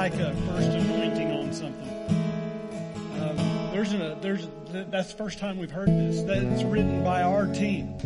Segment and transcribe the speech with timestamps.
[0.00, 1.88] like a first anointing on something.
[3.20, 3.36] Um,
[3.70, 4.48] there's a there's
[4.88, 6.22] that's the first time we've heard this.
[6.22, 7.98] That it's written by our team.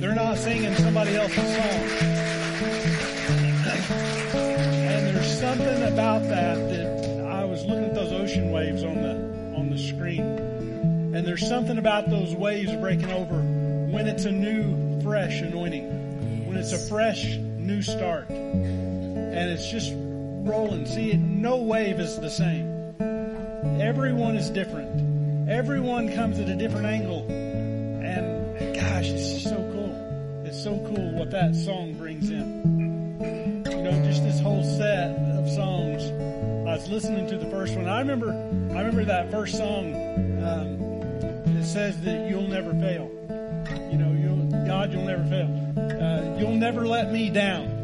[0.00, 1.82] They're not singing somebody else's song.
[4.90, 9.54] And there's something about that that I was looking at those ocean waves on the
[9.56, 13.36] on the screen, and there's something about those waves breaking over
[13.92, 19.92] when it's a new, fresh anointing, when it's a fresh new start, and it's just
[20.46, 20.86] rolling.
[20.86, 22.94] See, no wave is the same.
[23.80, 25.48] Everyone is different.
[25.48, 27.26] Everyone comes at a different angle.
[27.28, 30.42] And gosh, it's so cool.
[30.46, 33.60] It's so cool what that song brings in.
[33.66, 36.04] You know, just this whole set of songs.
[36.68, 37.88] I was listening to the first one.
[37.88, 39.94] I remember, I remember that first song.
[40.42, 43.10] Um, it says that you'll never fail.
[43.90, 45.48] You know, you'll, God, you'll never fail.
[46.00, 47.75] Uh, you'll never let me down.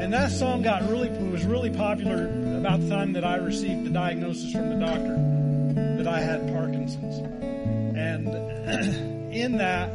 [0.00, 2.24] And that song got really, was really popular
[2.56, 5.14] about the time that I received the diagnosis from the doctor
[6.02, 7.18] that I had Parkinson's.
[7.98, 8.28] And
[9.34, 9.90] in that,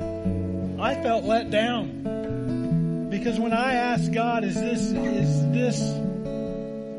[0.80, 3.08] I felt let down.
[3.10, 5.80] Because when I asked God, is this, is this,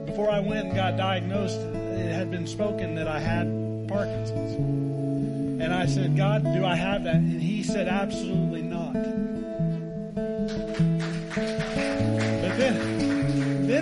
[0.06, 3.46] before I went and got diagnosed, it had been spoken that I had
[3.86, 4.56] Parkinson's.
[5.62, 7.14] And I said, God, do I have that?
[7.14, 8.62] And he said, absolutely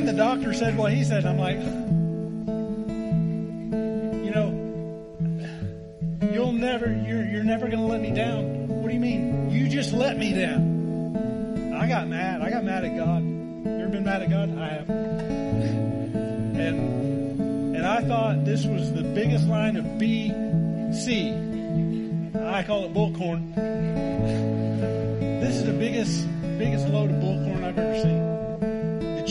[0.06, 1.24] then the doctor said what he said.
[1.24, 1.56] I'm like,
[4.24, 4.50] you know,
[6.32, 8.68] you'll never, you're, you're never going to let me down.
[8.68, 9.50] What do you mean?
[9.50, 11.72] You just let me down.
[11.74, 12.42] I got mad.
[12.42, 13.22] I got mad at God.
[13.22, 14.56] You ever been mad at God?
[14.58, 14.90] I have.
[16.58, 21.54] And, and I thought this was the biggest line of BC.
[22.44, 23.54] I call it bullcorn.
[25.40, 26.26] This is the biggest,
[26.58, 28.33] biggest load of bullcorn I've ever seen.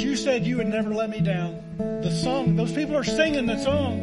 [0.03, 1.63] You said you would never let me down.
[1.77, 3.99] The song, those people are singing the song.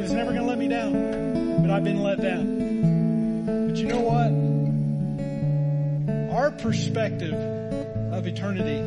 [0.00, 1.62] It's never going to let me down.
[1.62, 3.68] But I've been let down.
[3.68, 4.32] But you know what?
[6.36, 7.34] Our perspective
[8.12, 8.80] of eternity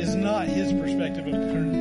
[0.00, 1.78] is not his perspective of eternity.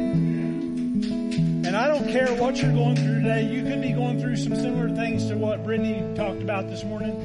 [1.67, 3.43] And I don't care what you're going through today.
[3.43, 7.15] You could be going through some similar things to what Brittany talked about this morning.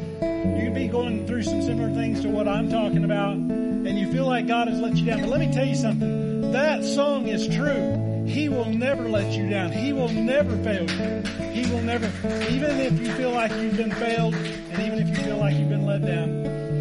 [0.56, 3.32] You could be going through some similar things to what I'm talking about.
[3.32, 5.20] And you feel like God has let you down.
[5.20, 6.24] But let me tell you something.
[6.54, 8.25] That song is true.
[8.28, 9.72] He will never let you down.
[9.72, 11.22] He will never fail you.
[11.50, 12.06] He will never,
[12.48, 15.69] even if you feel like you've been failed and even if you feel like you've
[15.69, 16.28] been let down,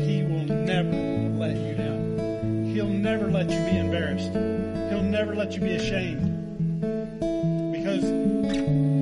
[0.07, 2.71] He will never let you down.
[2.71, 4.31] He'll never let you be embarrassed.
[4.91, 6.81] He'll never let you be ashamed
[7.71, 8.03] because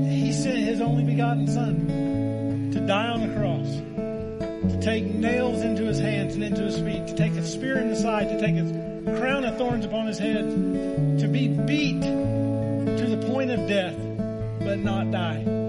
[0.09, 5.83] he sent his only begotten son to die on the cross, to take nails into
[5.83, 8.55] his hands and into his feet, to take a spear in the side, to take
[8.55, 10.45] a crown of thorns upon his head,
[11.19, 13.95] to be beat to the point of death,
[14.59, 15.60] but not die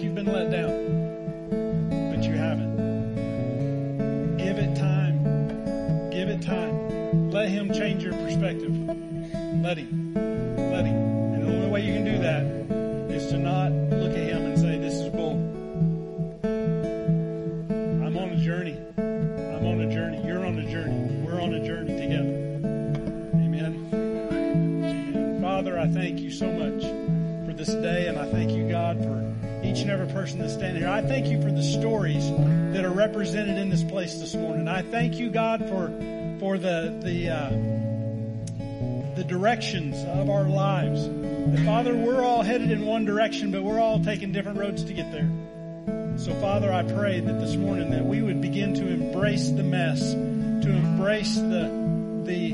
[0.00, 0.79] like you've been let down,
[39.40, 41.08] directions of our lives.
[41.08, 44.92] That, Father, we're all headed in one direction, but we're all taking different roads to
[44.92, 45.30] get there.
[46.18, 50.12] So, Father, I pray that this morning that we would begin to embrace the mess,
[50.12, 51.70] to embrace the
[52.26, 52.52] the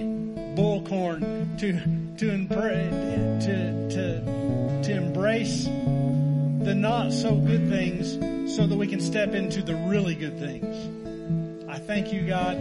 [0.54, 1.72] bullcorn, to
[2.18, 8.12] to embra- to to to embrace the not so good things,
[8.54, 11.68] so that we can step into the really good things.
[11.68, 12.56] I thank you, God,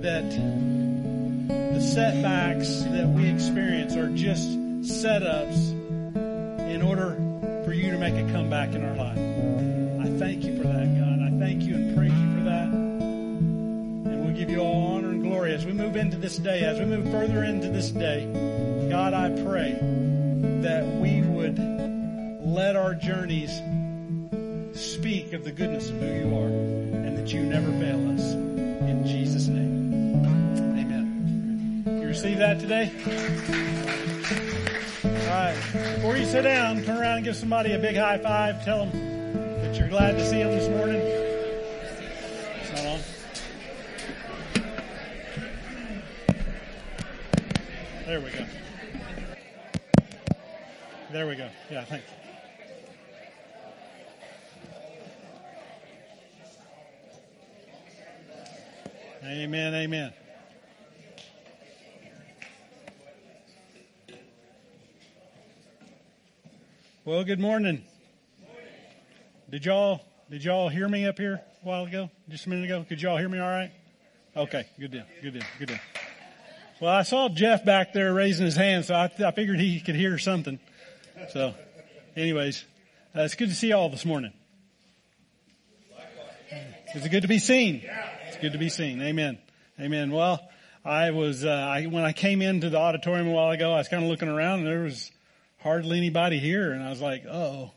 [0.00, 0.77] that
[1.78, 4.48] the setbacks that we experience are just
[4.82, 5.70] setups
[6.68, 7.14] in order
[7.64, 9.16] for you to make a comeback in our life.
[9.16, 11.22] I thank you for that, God.
[11.22, 12.64] I thank you and praise you for that.
[12.64, 16.80] And we'll give you all honor and glory as we move into this day, as
[16.80, 18.26] we move further into this day.
[18.90, 19.78] God, I pray
[20.62, 21.60] that we would
[22.44, 23.52] let our journeys
[24.76, 26.48] speak of the goodness of who you are
[27.06, 28.32] and that that you never fail us.
[28.32, 29.77] In Jesus' name.
[32.08, 32.90] Receive that today?
[35.04, 35.54] All right.
[35.96, 38.64] Before you sit down, turn around and give somebody a big high five.
[38.64, 41.02] Tell them that you're glad to see them this morning.
[48.06, 48.46] There we go.
[51.12, 51.50] There we go.
[51.70, 52.04] Yeah, thank
[59.22, 59.28] you.
[59.28, 60.14] Amen, amen.
[67.08, 67.86] Well, good morning.
[69.48, 72.10] Did y'all did y'all hear me up here a while ago?
[72.28, 72.84] Just a minute ago?
[72.86, 73.70] Could y'all hear me all right?
[74.36, 75.78] Okay, good deal, good deal, good deal.
[76.82, 79.94] Well, I saw Jeff back there raising his hand, so I, I figured he could
[79.94, 80.60] hear something.
[81.32, 81.54] So,
[82.14, 82.62] anyways,
[83.16, 84.34] uh, it's good to see y'all this morning.
[86.94, 87.88] Is it good to be seen?
[88.26, 89.00] It's good to be seen.
[89.00, 89.38] Amen.
[89.80, 90.10] Amen.
[90.10, 90.46] Well,
[90.84, 93.88] I was, uh, I, when I came into the auditorium a while ago, I was
[93.88, 95.10] kind of looking around and there was
[95.58, 96.72] hardly anybody here.
[96.72, 97.70] And I was like, oh,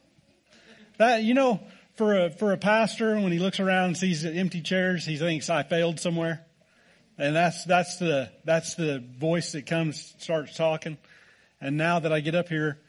[0.98, 1.60] that, you know,
[1.96, 5.50] for a, for a pastor, when he looks around and sees empty chairs, he thinks
[5.50, 6.46] I failed somewhere.
[7.18, 10.98] And that's, that's the, that's the voice that comes, starts talking.
[11.60, 12.80] And now that I get up here,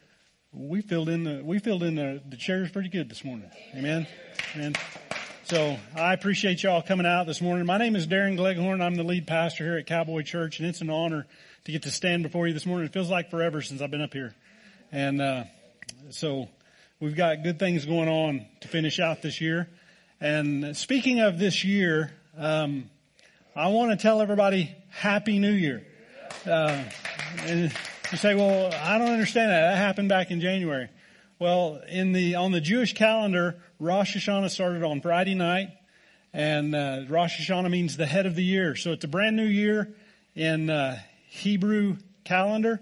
[0.51, 3.49] we filled in the, we filled in the, the chairs pretty good this morning.
[3.75, 4.07] Amen.
[4.55, 4.77] And
[5.43, 7.65] so I appreciate y'all coming out this morning.
[7.65, 8.81] My name is Darren Gleghorn.
[8.81, 11.27] I'm the lead pastor here at Cowboy Church and it's an honor
[11.65, 12.85] to get to stand before you this morning.
[12.85, 14.33] It feels like forever since I've been up here.
[14.93, 15.45] And, uh,
[16.11, 16.47] so
[16.99, 19.67] we've got good things going on to finish out this year.
[20.21, 22.91] And speaking of this year, um,
[23.55, 25.83] I want to tell everybody Happy New Year.
[26.45, 26.83] Uh,
[27.39, 27.73] and
[28.11, 29.61] you say, well, I don't understand that.
[29.61, 30.89] That happened back in January.
[31.39, 35.69] Well, in the, on the Jewish calendar, Rosh Hashanah started on Friday night
[36.33, 38.75] and, uh, Rosh Hashanah means the head of the year.
[38.75, 39.91] So it's a brand new year
[40.35, 40.99] in, uh,
[41.29, 42.79] Hebrew calendar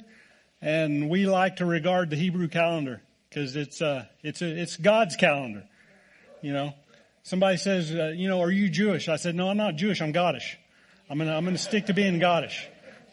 [0.62, 5.64] and we like to regard the Hebrew calendar because it's, uh, it's, it's God's calendar,
[6.42, 6.74] you know.
[7.24, 9.08] Somebody says, uh, you know, are you Jewish?
[9.08, 10.02] I said, no, I'm not Jewish.
[10.02, 10.56] I'm Godish.
[11.10, 12.66] I'm gonna, I'm gonna stick to being Godish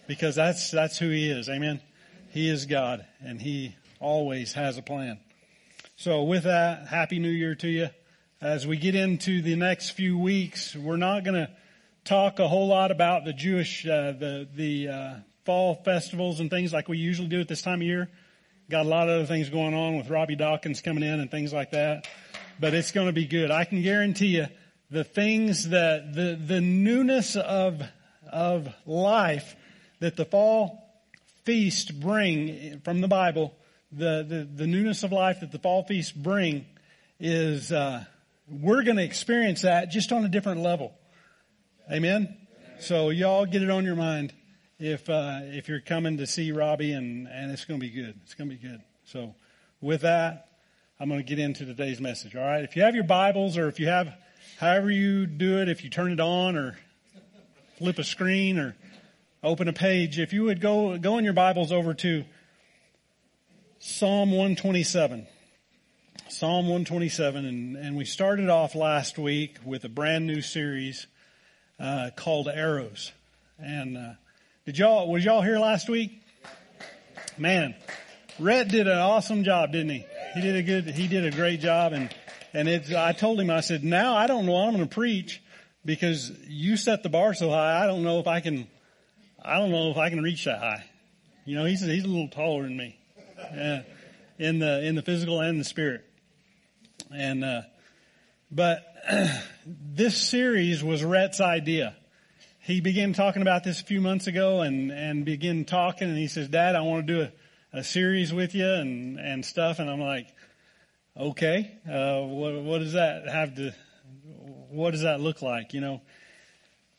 [0.06, 1.48] because that's, that's who he is.
[1.48, 1.80] Amen.
[2.30, 5.18] He is God and he always has a plan.
[5.96, 7.88] So with that, happy new year to you.
[8.40, 11.50] As we get into the next few weeks, we're not gonna
[12.04, 15.14] talk a whole lot about the Jewish, uh, the, the, uh,
[15.48, 18.08] fall festivals and things like we usually do at this time of year.
[18.70, 21.52] Got a lot of other things going on with Robby Dawkins coming in and things
[21.52, 22.06] like that
[22.60, 23.50] but it's going to be good.
[23.50, 24.46] I can guarantee you
[24.90, 27.82] the things that the, the newness of,
[28.30, 29.56] of life
[30.00, 30.84] that the fall
[31.44, 33.54] feast bring from the Bible,
[33.92, 36.66] the, the, the newness of life that the fall feast bring
[37.20, 38.04] is, uh,
[38.48, 40.92] we're going to experience that just on a different level.
[41.92, 42.36] Amen.
[42.80, 44.32] So y'all get it on your mind
[44.78, 48.14] if, uh, if you're coming to see Robby and, and it's going to be good.
[48.22, 48.80] It's going to be good.
[49.06, 49.34] So
[49.80, 50.48] with that,
[51.00, 52.36] I'm going to get into today's message.
[52.36, 52.62] All right.
[52.62, 54.14] If you have your Bibles or if you have,
[54.58, 56.78] however you do it, if you turn it on or
[57.78, 58.76] flip a screen or
[59.42, 62.24] open a page, if you would go, go in your Bibles over to
[63.80, 65.26] Psalm 127.
[66.28, 67.44] Psalm 127.
[67.44, 71.08] And, and we started off last week with a brand new series,
[71.80, 73.10] uh, called Arrows.
[73.58, 74.12] And, uh,
[74.68, 76.20] did y'all, was y'all here last week?
[77.38, 77.74] Man,
[78.38, 80.04] Rhett did an awesome job, didn't he?
[80.34, 81.94] He did a good, he did a great job.
[81.94, 82.14] And,
[82.52, 85.42] and it's, I told him, I said, now I don't know I'm going to preach
[85.86, 87.82] because you set the bar so high.
[87.82, 88.68] I don't know if I can,
[89.42, 90.84] I don't know if I can reach that high.
[91.46, 92.98] You know, he's, he's a little taller than me.
[93.38, 93.84] Yeah,
[94.38, 96.04] in the, in the physical and the spirit.
[97.10, 97.62] And, uh,
[98.50, 98.84] but
[99.66, 101.96] this series was Rhett's idea.
[102.68, 106.28] He began talking about this a few months ago and, and began talking and he
[106.28, 107.22] says, Dad, I want to do
[107.72, 109.78] a, a series with you and, and stuff.
[109.78, 110.26] And I'm like,
[111.16, 113.74] okay, uh, what, what does that have to,
[114.68, 116.02] what does that look like, you know?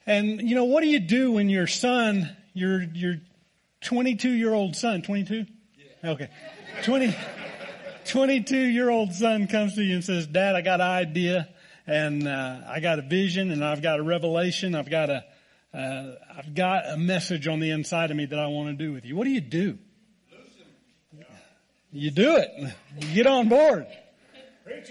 [0.08, 3.18] And, you know, what do you do when your son, your, your
[3.82, 5.46] 22 year old son, 22?
[5.78, 6.10] Yeah.
[6.14, 6.30] Okay.
[6.82, 7.16] 20,
[8.06, 11.48] 22 year old son comes to you and says, dad, I got an idea
[11.86, 14.74] and, uh, I got a vision and I've got a revelation.
[14.74, 15.26] I've got a,
[15.74, 18.94] uh, I've got a message on the inside of me that I want to do
[18.94, 19.16] with you.
[19.16, 19.78] What do you do?
[21.92, 22.50] you do it.
[23.00, 23.88] You get on board.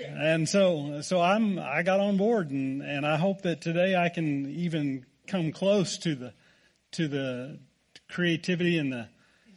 [0.02, 4.08] And so, so I'm, I got on board and, and I hope that today I
[4.08, 6.32] can even come close to the,
[6.92, 7.58] to the
[8.10, 9.08] creativity and the,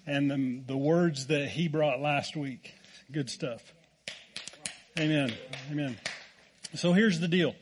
[0.06, 2.74] and the, the words that he brought last week.
[3.12, 3.74] Good stuff.
[5.00, 5.34] Amen.
[5.72, 5.98] Amen.
[6.76, 7.56] So here's the deal.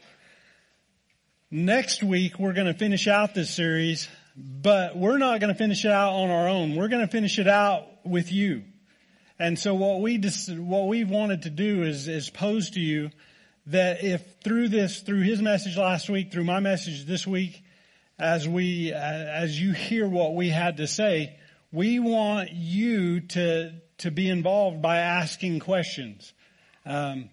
[1.51, 5.85] Next week we're going to finish out this series, but we're not going to finish
[5.85, 6.75] it out on our own.
[6.75, 8.63] We're going to finish it out with you.
[9.37, 13.09] And so what we just, what we wanted to do is, is pose to you
[13.67, 17.63] that if through this, through his message last week, through my message this week,
[18.17, 21.37] as we, as you hear what we had to say,
[21.71, 26.33] we want you to, to be involved by asking questions.
[26.85, 27.29] Um,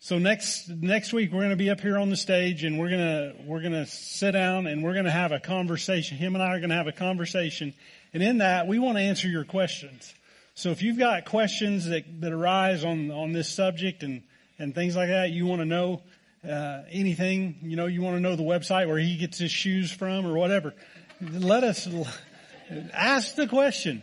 [0.00, 2.88] so next next week we're going to be up here on the stage and we're
[2.88, 6.16] going to we're going to sit down and we're going to have a conversation.
[6.16, 7.74] Him and I are going to have a conversation,
[8.12, 10.14] and in that we want to answer your questions.
[10.54, 14.22] So if you've got questions that that arise on on this subject and
[14.58, 16.02] and things like that, you want to know
[16.48, 19.90] uh, anything, you know, you want to know the website where he gets his shoes
[19.90, 20.74] from or whatever.
[21.20, 21.88] Let us
[22.92, 24.02] ask the question.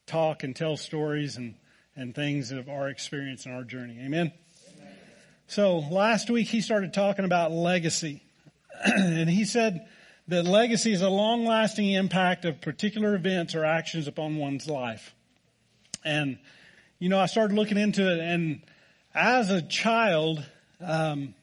[0.05, 1.55] talk and tell stories and
[1.95, 3.97] and things of our experience and our journey.
[3.99, 4.31] Amen.
[4.77, 4.93] Amen.
[5.47, 8.23] So last week he started talking about legacy,
[8.83, 9.87] and he said
[10.27, 15.13] that legacy is a long-lasting impact of particular events or actions upon one's life.
[16.05, 16.37] And
[16.99, 18.61] you know, I started looking into it, and
[19.13, 20.45] as a child.
[20.81, 21.33] Um,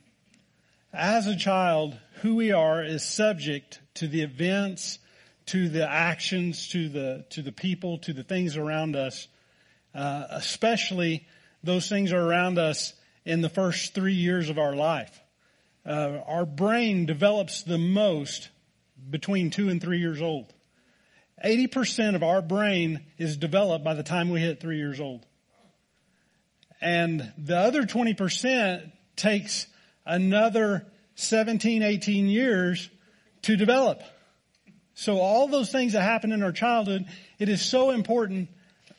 [0.97, 4.99] as a child, who we are is subject to the events,
[5.46, 9.28] to the actions, to the, to the people, to the things around us,
[9.94, 11.26] uh, especially
[11.62, 12.94] those things are around us
[13.25, 15.20] in the first three years of our life.
[15.85, 18.49] Uh, our brain develops the most
[19.11, 20.52] between two and three years old.
[21.44, 25.26] 80% of our brain is developed by the time we hit three years old.
[26.80, 29.66] And the other 20% takes
[30.04, 32.88] another 17, 18 years
[33.42, 34.02] to develop.
[34.94, 37.06] So all those things that happen in our childhood,
[37.38, 38.49] it is so important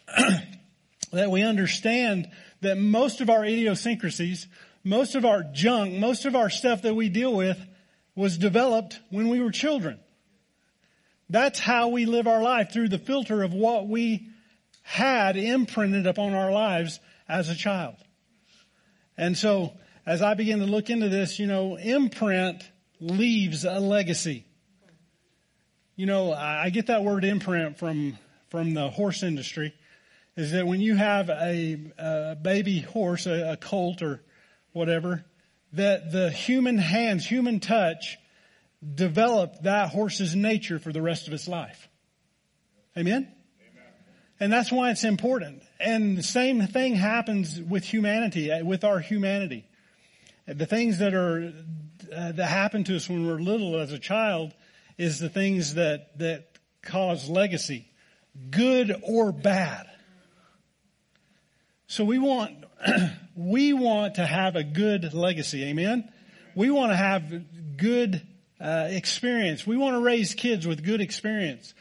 [1.12, 2.30] that we understand
[2.62, 4.48] that most of our idiosyncrasies,
[4.84, 7.60] most of our junk, most of our stuff that we deal with
[8.16, 10.00] was developed when we were children.
[11.30, 14.30] That's how we live our life through the filter of what we
[14.82, 17.96] had imprinted upon our lives as a child.
[19.18, 19.74] And so
[20.08, 22.64] as I begin to look into this, you know, imprint
[23.02, 24.46] leaves a legacy.
[25.98, 28.18] You know, I get that word imprint from,
[28.50, 29.74] from the horse industry
[30.38, 34.24] is that when you have a, a baby horse, a, a colt or
[34.72, 35.26] whatever,
[35.74, 38.18] that the human hands, human touch
[38.96, 41.90] develop that horse's nature for the rest of its life.
[42.96, 43.28] Amen?
[43.60, 43.84] Amen?
[44.40, 45.64] And that's why it's important.
[45.82, 49.66] And the same thing happens with humanity, with our humanity
[50.48, 51.54] the things that are
[52.16, 54.54] uh, that happen to us when we're little as a child
[54.98, 57.88] is the things that that cause legacy,
[58.50, 59.88] good or bad.
[61.88, 62.66] So we want
[63.36, 65.66] we want to have a good legacy.
[65.66, 66.10] Amen.
[66.56, 68.26] We want to have good
[68.60, 69.68] uh, experience.
[69.68, 71.74] We want to raise kids with good experience.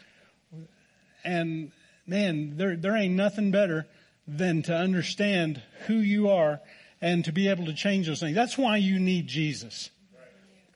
[1.25, 1.71] And
[2.07, 3.87] man, there there ain't nothing better
[4.27, 6.61] than to understand who you are
[7.07, 8.35] and to be able to change those things.
[8.35, 9.91] That's why you need Jesus.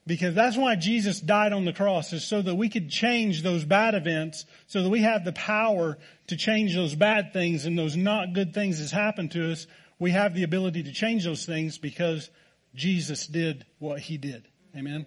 [0.06, 3.64] Because that's why Jesus died on the cross is so that we could change those
[3.64, 7.96] bad events, so that we have the power to change those bad things and those
[7.96, 9.66] not good things that's happened to us.
[9.98, 12.30] We have the ability to change those things because
[12.76, 14.46] Jesus did what he did.
[14.76, 15.06] Amen.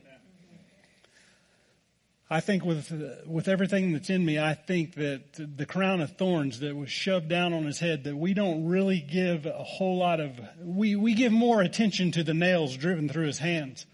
[2.33, 2.91] I think with
[3.27, 7.29] with everything that's in me, I think that the crown of thorns that was shoved
[7.29, 11.13] down on his head, that we don't really give a whole lot of we we
[11.13, 13.85] give more attention to the nails driven through his hands,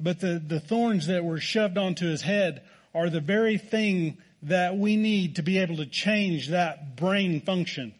[0.00, 2.64] but the the thorns that were shoved onto his head
[2.96, 7.94] are the very thing that we need to be able to change that brain function.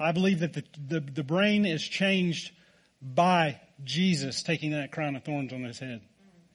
[0.00, 2.50] I believe that the the, the brain is changed
[3.00, 6.00] by Jesus taking that crown of thorns on his head.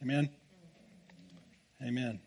[0.01, 0.29] Amen.
[1.81, 2.19] Amen.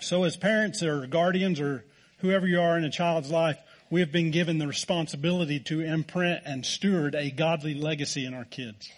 [0.00, 1.84] So as parents or guardians or
[2.18, 3.58] whoever you are in a child's life,
[3.90, 8.44] we have been given the responsibility to imprint and steward a godly legacy in our
[8.44, 8.90] kids.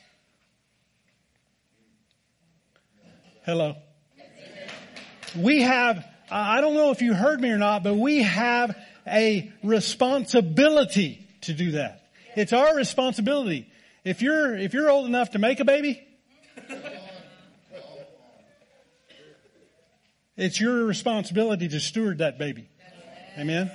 [3.44, 3.76] Hello.
[5.36, 8.76] We have, I don't know if you heard me or not, but we have
[9.06, 12.08] a responsibility to do that.
[12.34, 13.70] It's our responsibility.
[14.04, 16.07] If you're, if you're old enough to make a baby,
[20.38, 22.68] it's your responsibility to steward that baby.
[23.36, 23.70] Amen.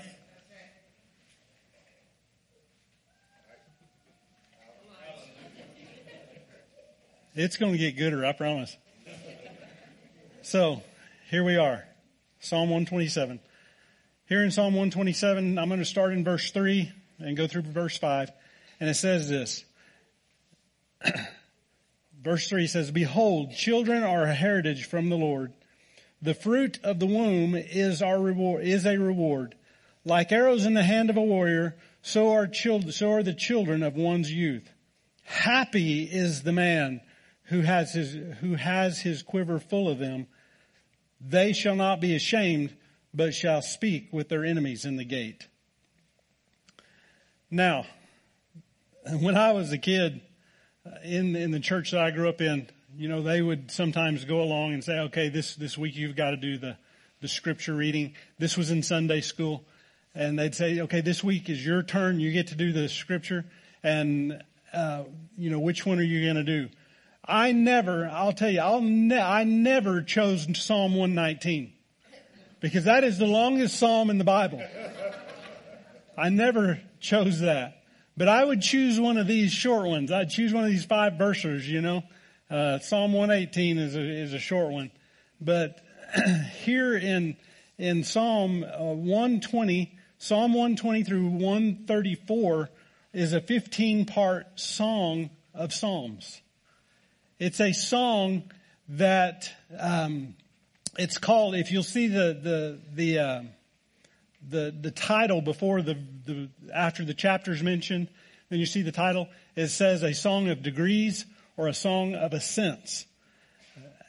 [7.36, 8.76] It's going to get gooder, I promise.
[10.42, 10.82] So,
[11.30, 11.84] here we are.
[12.40, 13.40] Psalm 127.
[14.28, 17.98] Here in Psalm 127, I'm going to start in verse 3 and go through verse
[17.98, 18.32] 5.
[18.80, 19.66] And it says this.
[22.22, 25.54] verse 3 says, Behold, children are a heritage from the Lord.
[26.24, 29.56] The fruit of the womb is our reward, is a reward.
[30.06, 33.84] Like arrows in the hand of a warrior, so are children, so are the children
[33.84, 34.72] of one's youth.
[35.24, 37.02] Happy is the man
[37.48, 40.28] who has his, who has his quiver full of them.
[41.20, 42.74] They shall not be ashamed,
[43.14, 45.50] but shall speak with their enemies in the gate.
[47.52, 47.86] Now,
[49.20, 50.22] when I was a kid
[50.86, 54.26] uh, in in the church that I grew up in, you know, they would sometimes
[54.26, 56.78] go along and say, "Okay, this this week you've got to do the
[57.22, 59.66] the scripture reading." This was in Sunday school,
[60.14, 62.20] and they'd say, "Okay, this week is your turn.
[62.20, 63.46] You get to do the scripture,
[63.84, 64.42] and
[64.74, 65.04] uh,
[65.38, 66.70] you know which one are you going to do?"
[67.26, 71.72] I never, I'll tell you, I'll ne- I never chose Psalm 119
[72.60, 74.62] because that is the longest psalm in the Bible.
[76.18, 77.84] I never chose that.
[78.16, 80.12] But I would choose one of these short ones.
[80.12, 82.04] I'd choose one of these five versers, you know.
[82.54, 84.92] Uh, Psalm 118 is a, is a short one.
[85.42, 85.80] But
[86.64, 87.36] here in,
[87.80, 92.70] in Psalm uh, 120, Psalm 120 through 134
[93.12, 96.42] is a 15 part song of Psalms.
[97.40, 98.44] It's a song
[98.90, 100.36] that, um,
[100.96, 103.42] it's called, if you'll see the, the, the, uh,
[104.48, 108.10] the, the title before the, the, after the chapters mentioned,
[108.50, 109.28] then you see the title.
[109.56, 111.26] It says a song of degrees
[111.58, 113.06] or a song of ascents.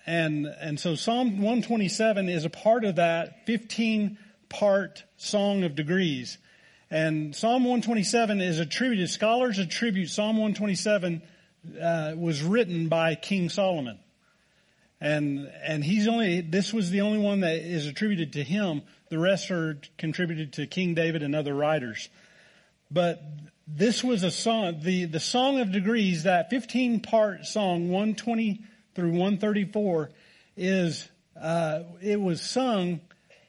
[0.06, 6.38] And, and so Psalm 127 is a part of that 15 part song of degrees.
[6.90, 11.22] And Psalm 127 is attributed, scholars attribute Psalm 127
[11.80, 13.98] uh, was written by King Solomon.
[15.00, 18.82] And, and he's only, this was the only one that is attributed to him.
[19.10, 22.08] The rest are contributed to King David and other writers.
[22.90, 23.22] But
[23.66, 28.62] this was a song, the, the Song of Degrees, that 15 part song, 120
[28.94, 30.10] through 134,
[30.56, 31.08] is,
[31.40, 33.00] uh, it was sung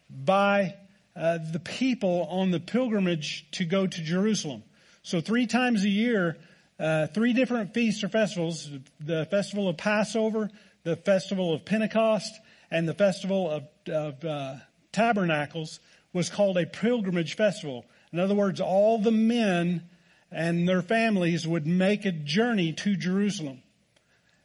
[0.10, 0.76] by
[1.16, 4.64] uh, the people on the pilgrimage to go to Jerusalem.
[5.04, 6.38] So three times a year,
[6.80, 10.50] uh, three different feasts or festivals, the festival of Passover,
[10.84, 12.34] the festival of Pentecost
[12.72, 14.56] and the festival of, of uh,
[14.92, 15.80] tabernacles
[16.14, 17.86] was called a pilgrimage festival.
[18.14, 19.84] In other words, all the men
[20.36, 23.64] and their families would make a journey to Jerusalem.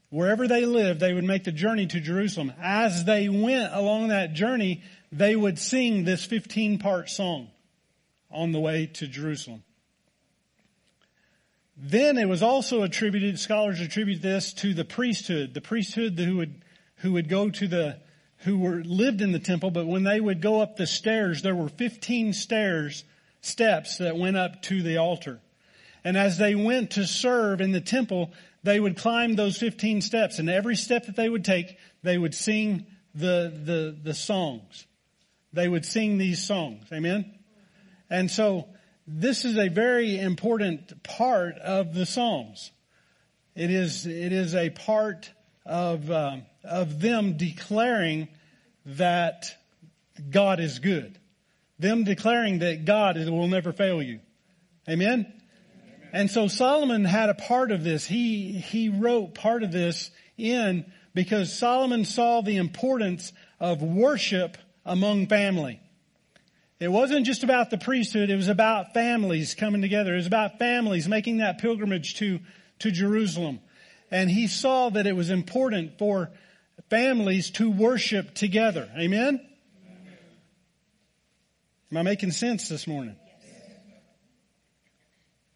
[0.09, 2.53] Wherever they lived, they would make the journey to Jerusalem.
[2.63, 7.49] As they went along that journey, they would sing this 15 part song
[8.31, 9.65] on the way to Jerusalem.
[11.77, 16.63] Then it was also attributed, scholars attribute this to the priesthood, the priesthood who would,
[16.97, 17.99] who would go to the,
[18.39, 21.55] who were, lived in the temple, but when they would go up the stairs, there
[21.55, 23.03] were 15 stairs,
[23.41, 25.41] steps that went up to the altar.
[26.05, 28.33] And as they went to serve in the temple,
[28.63, 32.35] they would climb those 15 steps and every step that they would take, they would
[32.35, 34.87] sing the, the, the songs.
[35.53, 36.87] They would sing these songs.
[36.93, 37.35] Amen?
[38.09, 38.69] And so,
[39.07, 42.71] this is a very important part of the Psalms.
[43.57, 45.31] It is, it is a part
[45.67, 48.29] of, uh, of them declaring
[48.87, 49.47] that
[50.31, 51.19] God is good.
[51.79, 54.21] Them declaring that God will never fail you.
[54.89, 55.33] Amen?
[56.11, 56.21] Amen?
[56.21, 58.07] And so Solomon had a part of this.
[58.07, 65.27] He, he wrote part of this in because Solomon saw the importance of worship among
[65.27, 65.81] family.
[66.79, 70.15] It wasn't just about the priesthood, it was about families coming together.
[70.15, 72.41] It was about families making that pilgrimage to,
[72.79, 73.61] to Jerusalem.
[74.11, 76.31] And he saw that it was important for
[76.89, 78.89] families to worship together.
[78.99, 79.47] Amen?
[81.91, 83.17] Am I making sense this morning?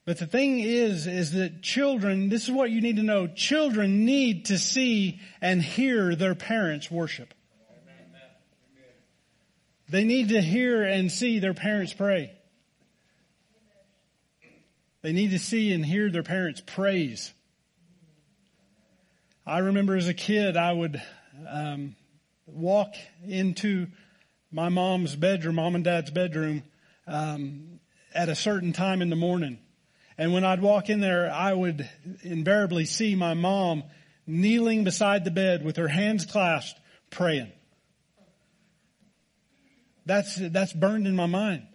[0.05, 4.05] But the thing is, is that children, this is what you need to know, children
[4.05, 7.33] need to see and hear their parents worship.
[9.89, 12.33] They need to hear and see their parents pray.
[15.03, 17.33] They need to see and hear their parents praise.
[19.47, 21.03] I remember as a kid, I would
[21.47, 21.97] um,
[22.47, 22.95] walk
[23.27, 23.89] into
[24.51, 26.63] my mom's bedroom, mom and dad's bedroom,
[27.07, 27.81] um,
[28.15, 29.59] at a certain time in the morning.
[30.17, 31.89] And when I'd walk in there, I would
[32.23, 33.83] invariably see my mom
[34.27, 37.51] kneeling beside the bed with her hands clasped, praying.
[40.07, 41.67] That's, that's burned in my mind.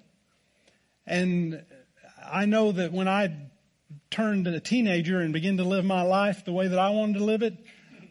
[1.06, 1.64] And
[2.24, 3.36] I know that when I
[4.12, 7.24] turned a teenager and began to live my life the way that I wanted to
[7.24, 7.54] live it,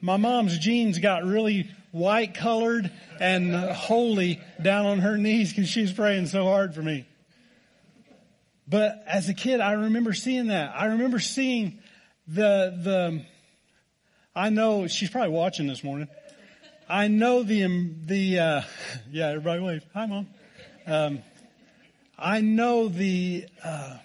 [0.01, 5.81] my mom's jeans got really white colored and holy down on her knees because she
[5.81, 7.07] was praying so hard for me.
[8.69, 10.75] But as a kid, I remember seeing that.
[10.77, 11.79] I remember seeing
[12.27, 13.25] the, the,
[14.37, 16.09] I know she's probably watching this morning.
[16.87, 17.67] I know the,
[18.05, 18.63] the, uh,
[19.11, 19.87] yeah, everybody wave.
[19.95, 20.27] Hi mom.
[20.87, 21.23] Um,
[22.19, 23.97] I know the, uh,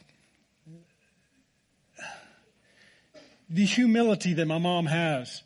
[3.50, 5.44] the humility that my mom has.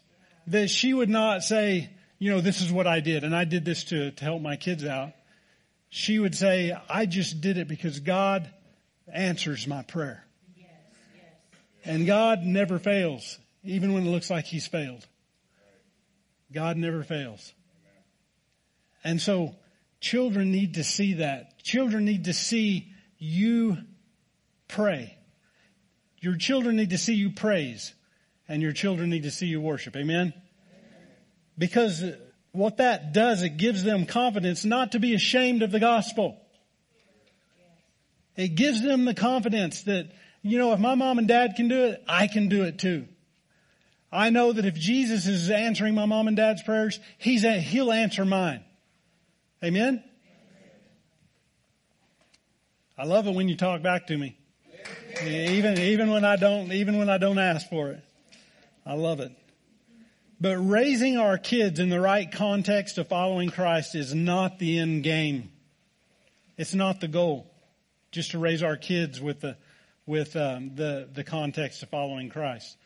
[0.48, 3.66] That she would not say, you know, this is what I did and I did
[3.66, 5.14] this to, to help my kids out.
[5.90, 8.52] She would say, I just did it because God
[9.14, 10.24] answers my prayer.
[11.86, 15.06] And God never fails, even when it looks like He's failed.
[16.52, 17.54] God never fails.
[19.04, 19.56] And so
[20.02, 21.64] children need to see that.
[21.64, 23.78] Children need to see you
[24.68, 25.18] pray.
[26.20, 27.94] Your children need to see you praise
[28.48, 29.96] and your children need to see you worship.
[29.96, 30.34] Amen?
[31.58, 32.04] Because
[32.52, 36.40] what that does, it gives them confidence not to be ashamed of the gospel.
[38.38, 40.12] It gives them the confidence that,
[40.44, 43.08] you know, if my mom and dad can do it, I can do it too.
[44.12, 47.92] I know that if Jesus is answering my mom and dad's prayers, he's, a, he'll
[47.92, 48.64] answer mine.
[49.64, 50.04] Amen?
[52.96, 54.38] I love it when you talk back to me.
[55.24, 58.04] Even, even when I don't, even when I don't ask for it.
[58.86, 59.32] I love it.
[60.40, 65.04] But raising our kids in the right context of following Christ is not the end
[65.04, 65.52] game.
[66.56, 67.52] It's not the goal
[68.12, 69.58] just to raise our kids with the
[70.06, 72.78] with um, the the context of following Christ.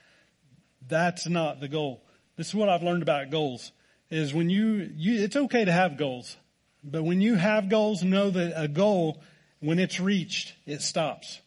[0.88, 2.04] That's not the goal.
[2.36, 3.72] This is what I've learned about goals:
[4.10, 6.36] is when you you it's okay to have goals,
[6.84, 9.22] but when you have goals, know that a goal
[9.60, 11.40] when it's reached it stops.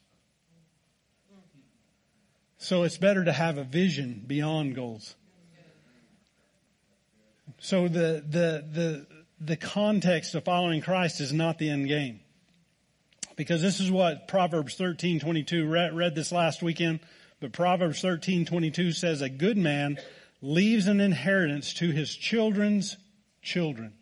[2.58, 5.16] So it's better to have a vision beyond goals.
[7.58, 9.06] So the the the
[9.40, 12.20] the context of following Christ is not the end game
[13.36, 17.00] because this is what Proverbs 13:22 read, read this last weekend,
[17.40, 19.98] but Proverbs 13:22 says a good man
[20.40, 22.96] leaves an inheritance to his children's
[23.42, 23.94] children.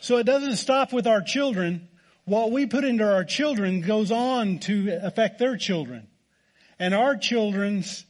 [0.00, 1.88] So it doesn't stop with our children.
[2.24, 6.08] What we put into our children goes on to affect their children.
[6.78, 8.04] And our children's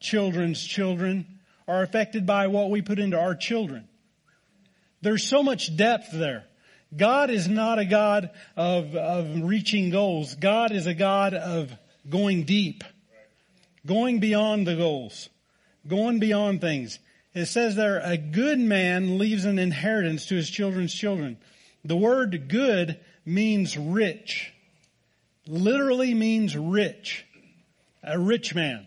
[0.00, 1.26] children's children
[1.66, 3.88] are affected by what we put into our children.
[5.02, 6.47] There's so much depth there.
[6.96, 10.34] God is not a God of, of reaching goals.
[10.34, 11.72] God is a God of
[12.08, 12.82] going deep,
[13.84, 15.28] going beyond the goals,
[15.86, 16.98] going beyond things.
[17.34, 21.36] It says there, a good man leaves an inheritance to his children's children.
[21.84, 24.52] The word good means rich.
[25.46, 27.24] Literally means rich.
[28.02, 28.86] A rich man.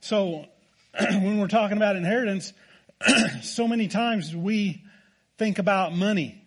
[0.00, 0.44] So,
[1.00, 2.52] when we're talking about inheritance,
[3.42, 4.82] so many times we
[5.38, 6.43] think about money.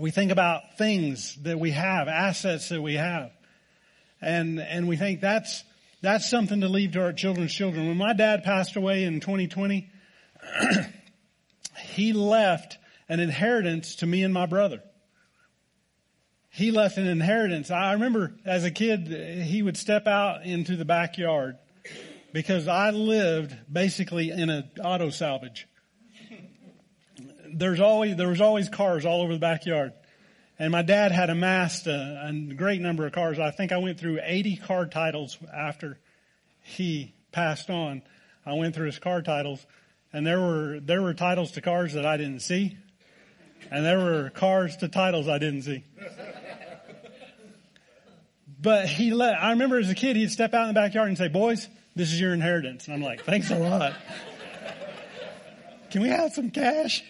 [0.00, 3.32] We think about things that we have, assets that we have.
[4.22, 5.62] And, and we think that's,
[6.00, 7.86] that's something to leave to our children's children.
[7.86, 9.90] When my dad passed away in 2020,
[11.82, 12.78] he left
[13.10, 14.82] an inheritance to me and my brother.
[16.48, 17.70] He left an inheritance.
[17.70, 19.06] I remember as a kid,
[19.44, 21.58] he would step out into the backyard
[22.32, 25.68] because I lived basically in an auto salvage
[27.52, 29.92] there's always, there was always cars all over the backyard.
[30.58, 33.38] And my dad had amassed a, a great number of cars.
[33.38, 35.98] I think I went through 80 car titles after
[36.62, 38.02] he passed on.
[38.44, 39.64] I went through his car titles
[40.12, 42.76] and there were, there were titles to cars that I didn't see.
[43.70, 45.84] And there were cars to titles I didn't see.
[48.60, 51.16] But he let, I remember as a kid, he'd step out in the backyard and
[51.16, 52.86] say, boys, this is your inheritance.
[52.86, 53.94] And I'm like, thanks a lot.
[55.90, 57.02] Can we have some cash?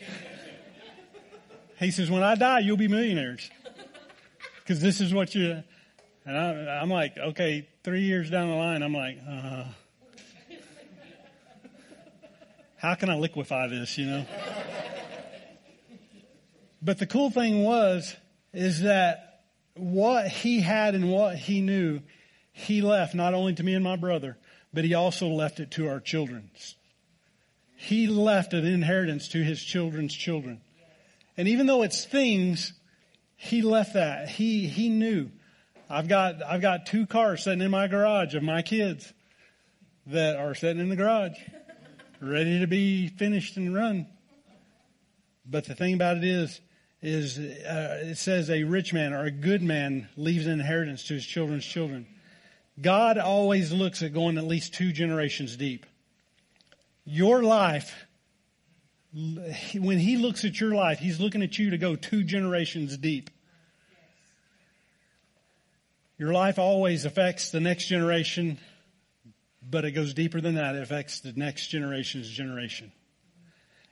[1.80, 3.50] He says, when I die, you'll be millionaires.
[4.60, 5.64] Because this is what you,
[6.24, 9.64] And I, I'm like, okay, three years down the line, I'm like, uh,
[12.76, 14.26] how can I liquefy this, you know?
[16.82, 18.14] But the cool thing was,
[18.52, 19.40] is that
[19.74, 22.00] what he had and what he knew,
[22.52, 24.38] he left not only to me and my brother,
[24.72, 26.50] but he also left it to our children.
[27.76, 30.60] He left an inheritance to his children's children.
[31.36, 32.72] And even though it's things,
[33.36, 34.28] he left that.
[34.28, 35.30] He, he knew.
[35.88, 39.12] I've got, I've got two cars sitting in my garage of my kids
[40.06, 41.36] that are sitting in the garage,
[42.20, 44.06] ready to be finished and run.
[45.46, 46.60] But the thing about it is,
[47.02, 51.14] is uh, it says a rich man or a good man leaves an inheritance to
[51.14, 52.06] his children's children.
[52.80, 55.86] God always looks at going at least two generations deep.
[57.04, 58.06] Your life,
[59.12, 63.30] when he looks at your life, he's looking at you to go two generations deep.
[66.16, 68.58] Your life always affects the next generation,
[69.62, 70.76] but it goes deeper than that.
[70.76, 72.92] It affects the next generation's generation.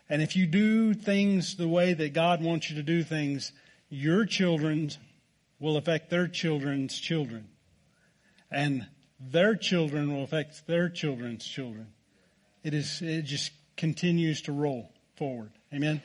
[0.09, 3.53] And if you do things the way that God wants you to do things,
[3.89, 4.91] your children
[5.59, 7.49] will affect their children's children.
[8.51, 8.87] And
[9.19, 11.89] their children will affect their children's children.
[12.63, 15.51] It is, it just continues to roll forward.
[15.75, 16.01] Amen.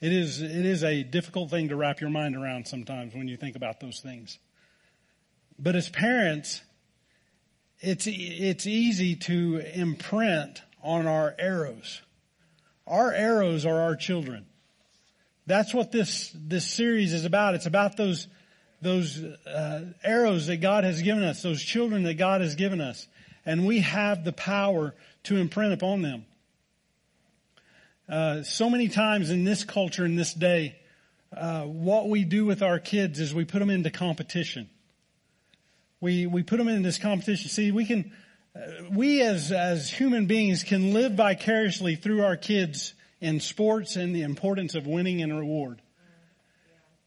[0.00, 3.36] It is, it is a difficult thing to wrap your mind around sometimes when you
[3.36, 4.38] think about those things.
[5.58, 6.60] But as parents,
[7.80, 12.02] it's, it's easy to imprint on our arrows.
[12.86, 14.46] Our arrows are our children.
[15.46, 17.54] That's what this, this series is about.
[17.54, 18.26] It's about those,
[18.80, 23.06] those uh, arrows that God has given us, those children that God has given us.
[23.46, 26.24] And we have the power to imprint upon them.
[28.12, 30.76] Uh, so many times in this culture, in this day,
[31.34, 34.68] uh, what we do with our kids is we put them into competition.
[35.98, 37.48] We, we put them in this competition.
[37.48, 38.12] See, we can,
[38.90, 44.24] we as, as human beings can live vicariously through our kids in sports and the
[44.24, 45.80] importance of winning and reward.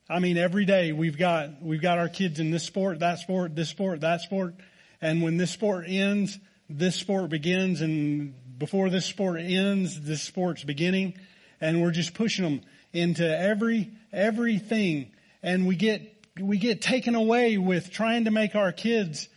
[0.10, 3.56] I mean, every day we've got, we've got our kids in this sport, that sport,
[3.56, 4.56] this sport, that sport.
[5.02, 10.64] And when this sport ends, this sport begins and before this sport ends, this sport's
[10.64, 11.18] beginning.
[11.62, 12.62] And we're just pushing them
[12.94, 15.12] into every, everything.
[15.42, 16.02] And we get,
[16.40, 19.28] we get taken away with trying to make our kids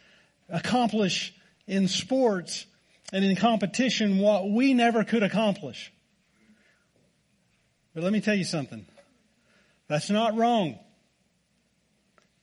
[0.49, 1.35] accomplish
[1.67, 2.67] in sports
[3.13, 5.93] and in competition what we never could accomplish.
[7.95, 8.87] But let me tell you something.
[9.89, 10.79] That's not wrong,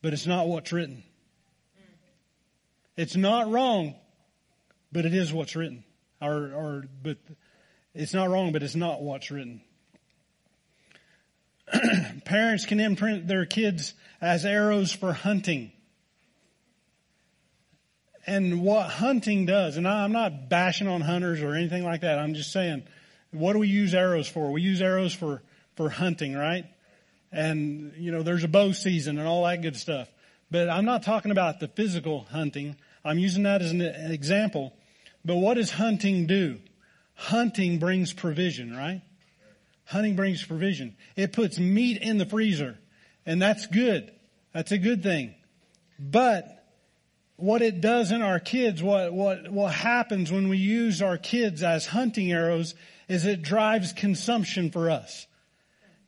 [0.01, 1.03] but it's not what's written.
[2.97, 3.95] It's not wrong,
[4.91, 5.83] but it is what's written.
[6.25, 7.17] Or, or, but
[7.93, 9.61] it's not wrong, but it's not what's written.
[12.25, 15.71] Parents can imprint their kids as arrows for hunting
[18.27, 22.17] and what hunting does, and I'm not bashing on hunters or anything like that.
[22.17, 22.83] I'm just saying,
[23.31, 24.51] what do we use arrows for?
[24.51, 25.43] We use arrows for,
[25.75, 26.65] for hunting, right?
[27.31, 30.09] And, you know, there's a bow season and all that good stuff.
[30.49, 32.77] But I'm not talking about the physical hunting.
[33.03, 34.73] I'm using that as an example.
[35.25, 36.59] But what does hunting do?
[37.15, 39.01] Hunting brings provision, right?
[39.85, 40.95] Hunting brings provision.
[41.15, 42.77] It puts meat in the freezer.
[43.25, 44.11] And that's good.
[44.53, 45.33] That's a good thing.
[45.97, 46.63] But
[47.37, 51.63] what it does in our kids, what, what, what happens when we use our kids
[51.63, 52.75] as hunting arrows
[53.07, 55.27] is it drives consumption for us.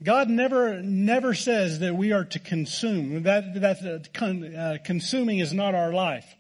[0.04, 3.24] God never, never says that we are to consume.
[3.24, 6.37] That, that uh, uh, consuming is not our life.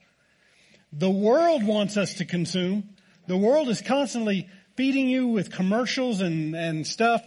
[0.93, 2.89] The world wants us to consume.
[3.27, 7.21] The world is constantly feeding you with commercials and, and stuff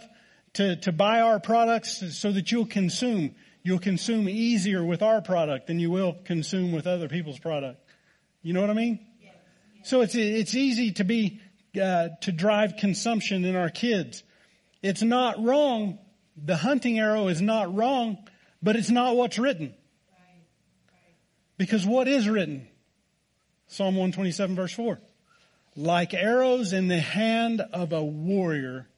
[0.55, 5.67] to, to buy our products so that you'll consume you'll consume easier with our product
[5.67, 7.79] than you will consume with other people's product.
[8.43, 9.01] You know what I mean?
[9.83, 11.41] So it's it's easy to be
[11.81, 14.23] uh, to drive consumption in our kids.
[14.83, 15.99] It's not wrong.
[16.43, 18.19] The hunting arrow is not wrong,
[18.63, 19.75] but it's not what's written.
[21.59, 22.67] Because what is written?
[23.71, 24.99] Psalm 127 verse 4.
[25.77, 28.89] Like arrows in the hand of a warrior,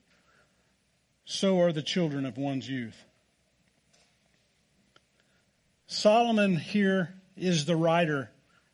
[1.27, 2.97] so are the children of one's youth.
[5.87, 8.31] Solomon here is the writer,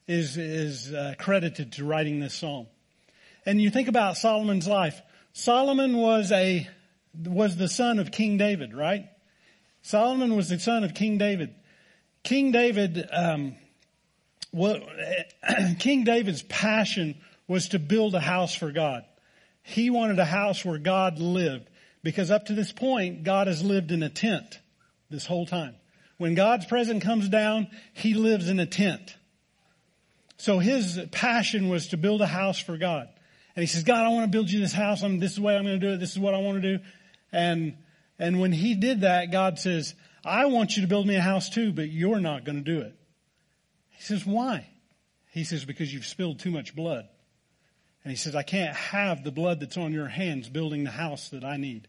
[0.07, 2.69] is, is uh, credited to writing this psalm.
[3.45, 5.03] And you think about Solomon's life.
[5.33, 6.69] Solomon was a,
[7.27, 9.09] was the son of King David, right?
[9.83, 11.57] Solomon was the son of King David.
[12.23, 13.57] King David, um,
[14.53, 14.81] well,
[15.79, 19.05] King David's passion was to build a house for God.
[19.63, 21.69] He wanted a house where God lived
[22.03, 24.59] because up to this point, God has lived in a tent
[25.11, 25.75] this whole time.
[26.19, 29.17] when God's presence comes down, he lives in a tent.
[30.37, 33.09] So his passion was to build a house for God.
[33.55, 35.03] And he says, God, I want to build you this house.
[35.03, 35.99] I'm, this is the way I'm going to do it.
[35.99, 36.85] This is what I want to do.
[37.33, 37.77] And,
[38.19, 41.51] and when he did that, God says, I want you to build me a house
[41.51, 42.98] too, but you're not going to do it.
[43.99, 44.65] He says, why?
[45.33, 47.09] He says, because you've spilled too much blood.
[48.05, 51.31] And he says, I can't have the blood that's on your hands building the house
[51.31, 51.89] that I need.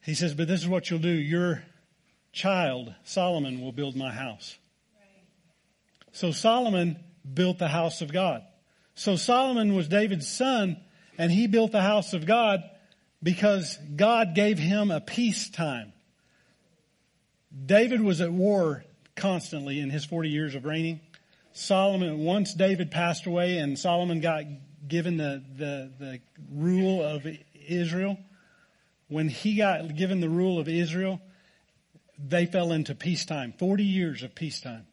[0.00, 1.10] He says, but this is what you'll do.
[1.10, 1.62] Your
[2.32, 4.56] child, Solomon, will build my house.
[6.12, 6.98] So Solomon
[7.32, 8.42] built the house of God.
[8.94, 10.78] So Solomon was David's son
[11.18, 12.62] and he built the house of God
[13.22, 15.92] because God gave him a peacetime.
[17.66, 18.84] David was at war
[19.16, 21.00] constantly in his 40 years of reigning.
[21.52, 24.44] Solomon, once David passed away and Solomon got
[24.86, 26.20] given the, the, the
[26.50, 27.26] rule of
[27.68, 28.18] Israel,
[29.08, 31.20] when he got given the rule of Israel,
[32.18, 33.52] they fell into peacetime.
[33.58, 34.86] 40 years of peacetime.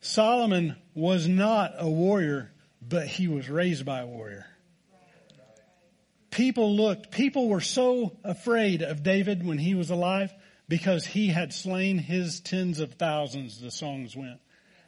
[0.00, 4.46] Solomon was not a warrior, but he was raised by a warrior.
[6.30, 10.32] People looked, people were so afraid of David when he was alive
[10.68, 14.40] because he had slain his tens of thousands, the songs went.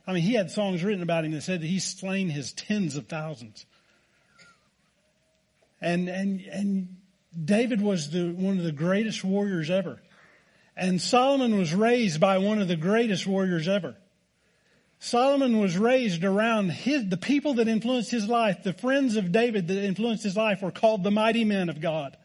[0.06, 2.96] I mean, he had songs written about him that said that he's slain his tens
[2.96, 3.66] of thousands.
[5.80, 6.96] And, and, and
[7.44, 10.00] David was the, one of the greatest warriors ever.
[10.76, 13.96] And Solomon was raised by one of the greatest warriors ever.
[15.00, 19.68] Solomon was raised around his, the people that influenced his life, the friends of David
[19.68, 22.16] that influenced his life were called the mighty men of God.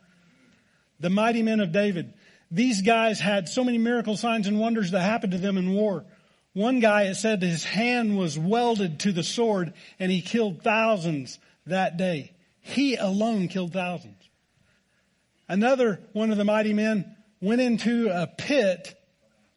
[1.00, 2.14] The mighty men of David.
[2.54, 6.06] These guys had so many miracle signs and wonders that happened to them in war.
[6.54, 11.40] One guy, it said his hand was welded to the sword and he killed thousands
[11.66, 12.32] that day.
[12.62, 14.22] He alone killed thousands.
[15.50, 18.94] Another one of the mighty men went into a pit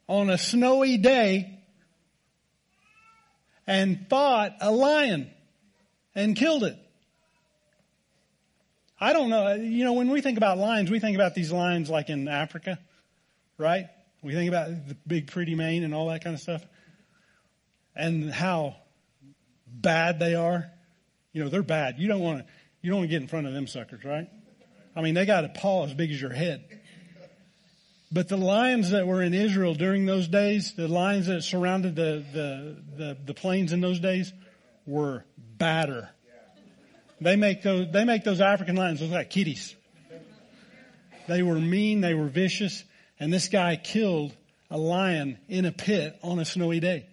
[0.09, 1.61] on a snowy day
[3.67, 5.31] and fought a lion
[6.15, 6.79] and killed it.
[8.99, 9.53] I don't know.
[9.53, 12.79] You know, when we think about lions, we think about these lions like in Africa,
[13.59, 13.87] right?
[14.23, 16.65] We think about the big pretty mane and all that kind of stuff
[17.95, 18.77] and how
[19.67, 20.71] bad they are.
[21.33, 21.99] You know, they're bad.
[21.99, 24.29] You don't want to, you don't want to get in front of them suckers, right?
[24.95, 26.65] I mean, they got a paw as big as your head.
[28.11, 32.25] But the lions that were in Israel during those days, the lions that surrounded the,
[32.33, 34.33] the, the, the plains in those days
[34.87, 36.09] were badder.
[37.21, 39.75] They make those, they make those African lions look like kitties.
[41.27, 42.85] They were mean, they were vicious,
[43.19, 44.35] and this guy killed
[44.71, 47.07] a lion in a pit on a snowy day.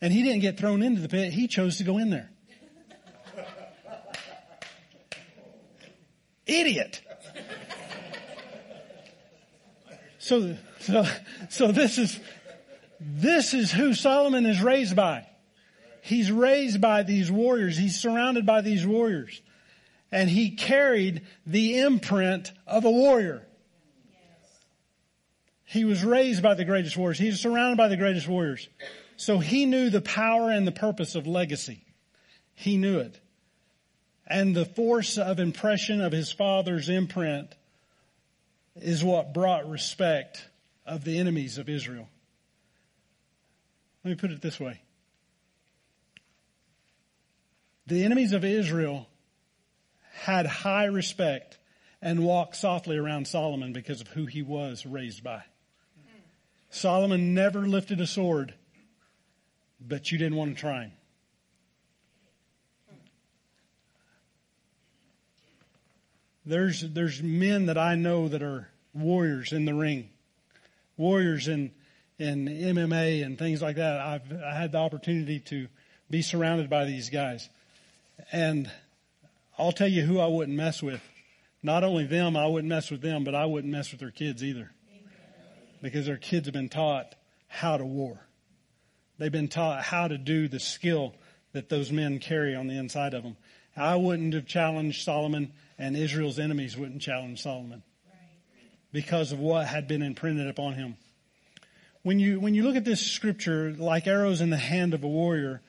[0.00, 2.30] And he didn't get thrown into the pit, he chose to go in there.
[6.46, 7.00] Idiot.
[10.18, 11.04] So, so,
[11.50, 12.18] so this is,
[13.00, 15.26] this is who Solomon is raised by.
[16.02, 17.78] He's raised by these warriors.
[17.78, 19.40] He's surrounded by these warriors.
[20.12, 23.46] And he carried the imprint of a warrior.
[25.64, 27.18] He was raised by the greatest warriors.
[27.18, 28.68] He was surrounded by the greatest warriors.
[29.16, 31.84] So he knew the power and the purpose of legacy.
[32.54, 33.18] He knew it.
[34.26, 37.54] And the force of impression of his father's imprint
[38.76, 40.48] is what brought respect
[40.86, 42.08] of the enemies of Israel.
[44.02, 44.80] Let me put it this way.
[47.86, 49.06] The enemies of Israel
[50.12, 51.58] had high respect
[52.00, 55.42] and walked softly around Solomon because of who he was raised by.
[56.74, 58.52] Solomon never lifted a sword,
[59.80, 60.92] but you didn't want to try him.
[66.44, 70.10] There's, there's men that I know that are warriors in the ring,
[70.96, 71.70] warriors in,
[72.18, 74.00] in MMA and things like that.
[74.00, 75.68] I've I had the opportunity to
[76.10, 77.48] be surrounded by these guys.
[78.32, 78.68] And
[79.56, 81.02] I'll tell you who I wouldn't mess with.
[81.62, 84.42] Not only them, I wouldn't mess with them, but I wouldn't mess with their kids
[84.42, 84.73] either.
[85.84, 87.14] Because their kids have been taught
[87.46, 88.18] how to war.
[89.18, 91.14] They've been taught how to do the skill
[91.52, 93.36] that those men carry on the inside of them.
[93.76, 97.82] I wouldn't have challenged Solomon and Israel's enemies wouldn't challenge Solomon
[98.92, 100.96] because of what had been imprinted upon him.
[102.02, 105.08] When you, when you look at this scripture, like arrows in the hand of a
[105.08, 105.60] warrior,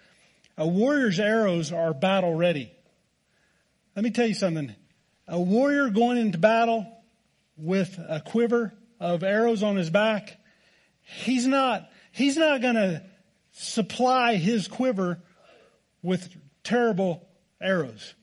[0.57, 2.72] a warrior's arrows are battle ready.
[3.97, 4.74] Let me tell you something.
[5.28, 6.88] A warrior going into battle
[7.57, 10.37] with a quiver of arrows on his back,
[11.01, 13.03] he's not, he's not gonna
[13.51, 15.19] supply his quiver
[16.01, 16.29] with
[16.63, 17.27] terrible
[17.61, 18.13] arrows.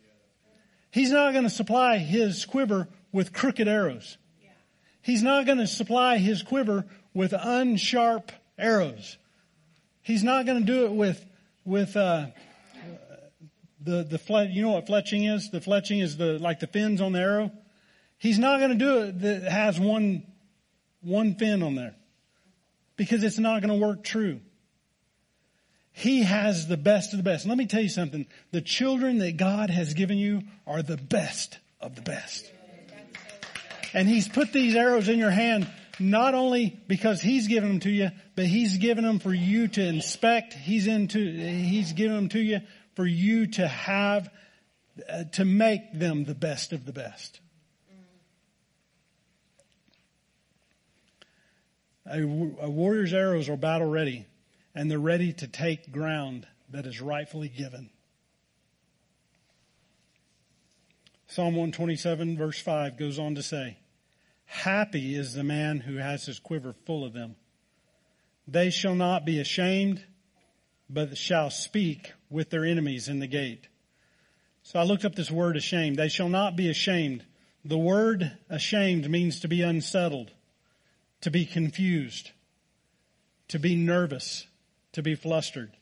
[0.91, 4.19] He's not going to supply his quiver with crooked arrows.
[5.01, 9.17] He's not going to supply his quiver with unsharp arrows.
[10.03, 11.25] He's not going to do it with,
[11.65, 12.27] with, uh,
[13.81, 15.51] the, the fle- you know what fletching is?
[15.51, 17.51] The fletching is the, like the fins on the arrow.
[18.19, 20.25] He's not going to do it that has one,
[21.03, 21.95] one fin on there
[22.97, 24.41] because it's not going to work true.
[25.93, 27.47] He has the best of the best.
[27.47, 28.27] Let me tell you something.
[28.51, 32.51] The children that God has given you are the best of the best.
[33.93, 37.91] And He's put these arrows in your hand not only because He's given them to
[37.91, 40.55] you, but He's given them for you to inspect.
[40.55, 42.61] He's into, He's given them to you
[42.97, 44.31] for you to have,
[45.09, 47.41] uh, to make them the best of the best.
[52.07, 54.27] A, a warrior's arrows are battle ready
[54.75, 57.91] and they're ready to take ground that is rightfully given.
[61.27, 63.79] Psalm 127 verse 5 goes on to say,
[64.45, 67.37] Happy is the man who has his quiver full of them.
[68.47, 70.05] They shall not be ashamed,
[70.91, 73.69] but shall speak with their enemies in the gate.
[74.63, 75.97] So I looked up this word ashamed.
[75.97, 77.25] They shall not be ashamed.
[77.65, 80.33] The word ashamed means to be unsettled,
[81.23, 82.31] to be confused,
[83.49, 84.47] to be nervous,
[84.93, 85.73] to be flustered.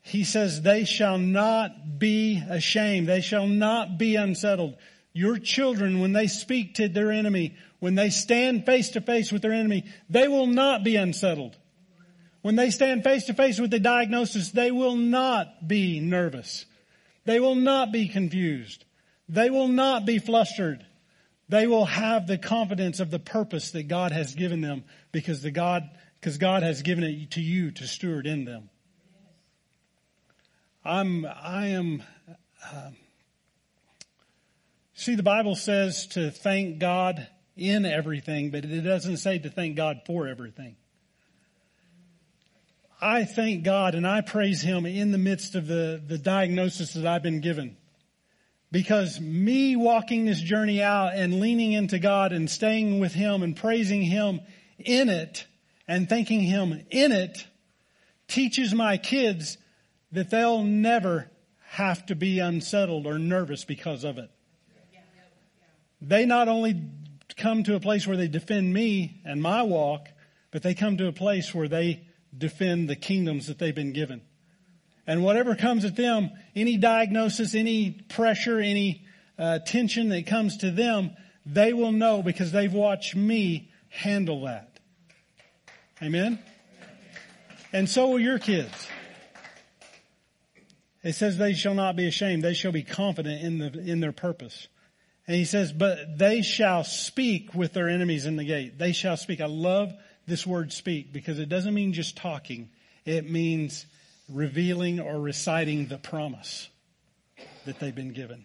[0.00, 3.08] He says they shall not be ashamed.
[3.08, 4.76] They shall not be unsettled.
[5.12, 9.42] Your children, when they speak to their enemy, when they stand face to face with
[9.42, 11.56] their enemy, they will not be unsettled.
[12.40, 16.64] When they stand face to face with the diagnosis, they will not be nervous.
[17.24, 18.84] They will not be confused.
[19.28, 20.86] They will not be flustered.
[21.48, 25.50] They will have the confidence of the purpose that God has given them because the
[25.50, 25.88] God,
[26.20, 28.68] because God has given it to you to steward in them.
[30.84, 32.02] I'm, I am,
[32.70, 32.90] uh,
[34.94, 37.26] see the Bible says to thank God
[37.56, 40.76] in everything, but it doesn't say to thank God for everything.
[43.00, 47.06] I thank God and I praise Him in the midst of the, the diagnosis that
[47.06, 47.77] I've been given.
[48.70, 53.56] Because me walking this journey out and leaning into God and staying with Him and
[53.56, 54.40] praising Him
[54.78, 55.46] in it
[55.86, 57.46] and thanking Him in it
[58.26, 59.56] teaches my kids
[60.12, 61.30] that they'll never
[61.70, 64.30] have to be unsettled or nervous because of it.
[66.00, 66.90] They not only
[67.36, 70.08] come to a place where they defend me and my walk,
[70.50, 72.06] but they come to a place where they
[72.36, 74.22] defend the kingdoms that they've been given.
[75.08, 79.06] And whatever comes at them, any diagnosis, any pressure, any
[79.38, 81.12] uh, tension that comes to them,
[81.46, 84.78] they will know because they've watched me handle that.
[86.02, 86.38] Amen?
[87.72, 88.86] And so will your kids.
[91.02, 92.42] It says they shall not be ashamed.
[92.42, 94.68] They shall be confident in the, in their purpose.
[95.26, 98.78] And he says, but they shall speak with their enemies in the gate.
[98.78, 99.40] They shall speak.
[99.40, 99.90] I love
[100.26, 102.68] this word speak because it doesn't mean just talking.
[103.06, 103.86] It means
[104.28, 106.68] revealing or reciting the promise
[107.64, 108.44] that they've been given.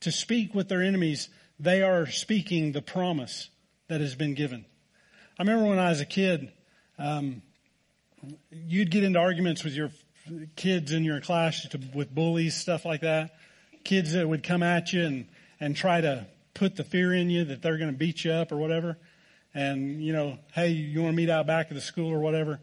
[0.00, 3.50] To speak with their enemies, they are speaking the promise
[3.88, 4.64] that has been given.
[5.38, 6.52] I remember when I was a kid,
[6.98, 7.42] um,
[8.50, 9.90] you'd get into arguments with your
[10.56, 13.30] kids in your class to, with bullies, stuff like that.
[13.84, 15.28] Kids that would come at you and,
[15.60, 18.52] and try to put the fear in you that they're going to beat you up
[18.52, 18.98] or whatever
[19.54, 22.60] and, you know, hey, you want to meet out back of the school or whatever.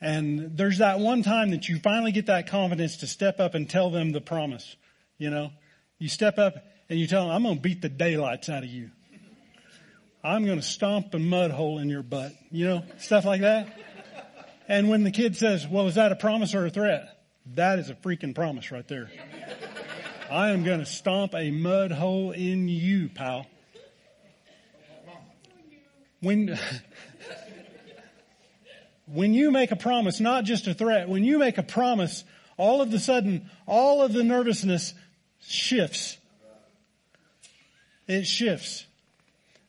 [0.00, 3.68] And there's that one time that you finally get that confidence to step up and
[3.68, 4.76] tell them the promise.
[5.18, 5.50] You know,
[5.98, 6.54] you step up
[6.88, 8.90] and you tell them, I'm going to beat the daylights out of you.
[10.22, 12.32] I'm going to stomp a mud hole in your butt.
[12.50, 13.68] You know, stuff like that.
[14.68, 17.18] And when the kid says, well, is that a promise or a threat?
[17.54, 19.10] That is a freaking promise right there.
[20.30, 23.46] I am going to stomp a mud hole in you, pal.
[26.20, 26.58] When,
[29.12, 32.24] when you make a promise, not just a threat, when you make a promise,
[32.56, 34.94] all of a sudden, all of the nervousness
[35.40, 36.18] shifts.
[38.06, 38.86] It shifts.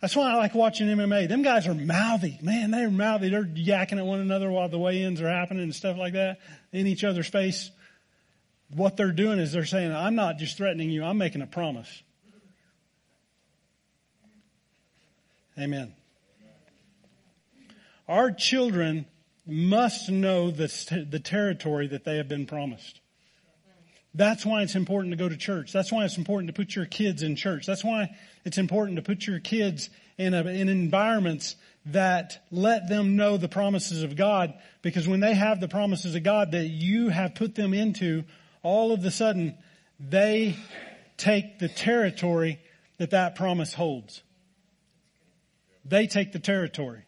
[0.02, 1.28] That's why I like watching MMA.
[1.28, 2.40] Them guys are mouthy.
[2.42, 3.30] Man, they're mouthy.
[3.30, 6.40] They're yakking at one another while the weigh-ins are happening and stuff like that
[6.72, 7.70] in each other's face.
[8.74, 12.04] What they're doing is they're saying, I'm not just threatening you, I'm making a promise.
[15.58, 15.94] Amen.
[18.08, 19.06] Our children
[19.50, 23.00] must know the, the territory that they have been promised.
[24.14, 25.72] That's why it's important to go to church.
[25.72, 27.66] That's why it's important to put your kids in church.
[27.66, 31.56] That's why it's important to put your kids in, a, in environments
[31.88, 36.24] that let them know the promises of God because when they have the promises of
[36.24, 38.24] God that you have put them into,
[38.64, 39.58] all of a sudden
[40.00, 40.56] they
[41.18, 42.60] take the territory
[42.98, 44.22] that that promise holds.
[45.86, 47.04] They take the territory.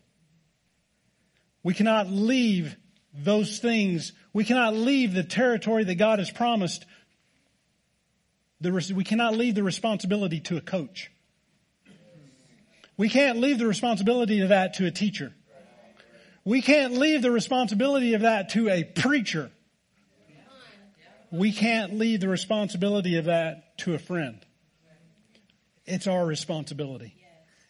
[1.64, 2.76] We cannot leave
[3.14, 4.14] those things.
[4.34, 6.86] We cannot leave the territory that God has promised.
[8.62, 11.12] we cannot leave the responsibility to a coach.
[12.98, 15.34] We can't leave the responsibility of that to a teacher.
[16.44, 19.52] We can't leave the responsibility of that to a preacher.
[21.32, 24.40] We can't leave the responsibility of that to a friend.
[25.86, 27.16] It's our responsibility.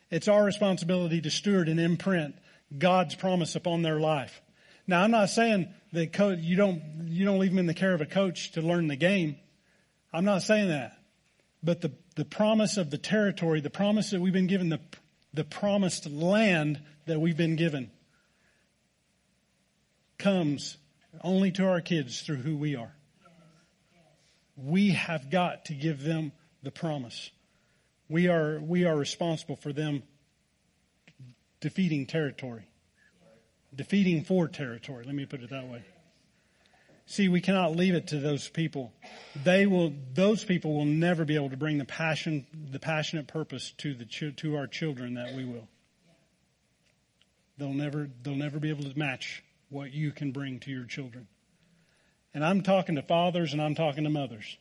[0.10, 2.36] It's our responsibility to steward and imprint
[2.78, 4.42] God's promise upon their life.
[4.88, 8.02] Now, I'm not saying that you don't, you don't leave them in the care of
[8.02, 9.38] a coach to learn the game.
[10.14, 10.98] I'm not saying that.
[11.64, 14.80] But the, the promise of the territory, the promise that we've been given, the,
[15.34, 17.92] the promised land that we've been given
[20.18, 20.78] comes
[21.24, 22.94] only to our kids through who we are.
[24.56, 26.32] We have got to give them
[26.64, 27.32] the promise.
[28.10, 30.04] We are, we are responsible for them
[31.62, 32.68] defeating territory.
[33.74, 35.06] Defeating for territory.
[35.06, 35.84] Let me put it that way.
[37.06, 38.94] See, we cannot leave it to those people.
[39.44, 43.74] They will, those people will never be able to bring the passion, the passionate purpose
[43.80, 45.68] to the, to our children that we will.
[47.58, 51.28] They'll never, they'll never be able to match what you can bring to your children.
[52.34, 54.58] And I'm talking to fathers and I'm talking to mothers.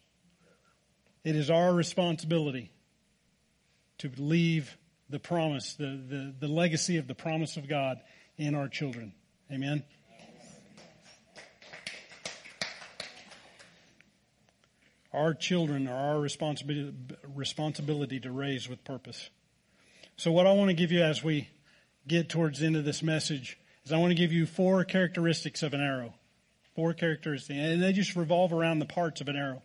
[1.25, 2.73] It is our responsibility
[3.99, 4.77] to leave
[5.11, 8.01] the promise, the, the, the legacy of the promise of God
[8.39, 9.13] in our children.
[9.53, 9.83] Amen.
[15.13, 16.95] Our children are our responsibility,
[17.35, 19.29] responsibility to raise with purpose.
[20.17, 21.49] So what I want to give you as we
[22.07, 25.65] get towards the end of this message is I want to give you four characteristics
[25.65, 26.15] of an arrow.
[26.77, 27.59] Four characteristics.
[27.59, 29.63] And they just revolve around the parts of an arrow.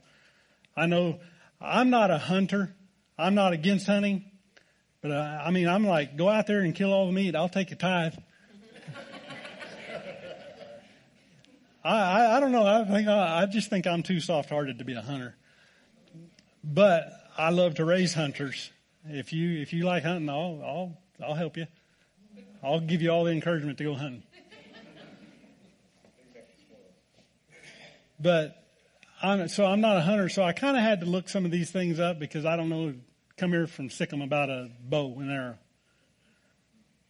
[0.76, 1.20] I know
[1.62, 2.74] I'm not a hunter.
[3.18, 4.26] I'm not against hunting.
[5.06, 7.36] But uh, I mean, I'm like, go out there and kill all the meat.
[7.36, 8.16] I'll take a tithe.
[11.84, 12.66] I, I, I, don't know.
[12.66, 15.36] I think I, I just think I'm too soft-hearted to be a hunter.
[16.64, 18.72] But I love to raise hunters.
[19.08, 21.68] If you if you like hunting, I'll I'll I'll help you.
[22.64, 24.24] I'll give you all the encouragement to go hunting.
[28.20, 28.60] But
[29.22, 31.52] I'm, so I'm not a hunter, so I kind of had to look some of
[31.52, 32.96] these things up because I don't know,
[33.38, 35.58] come here from Sikkim about a bow and arrow.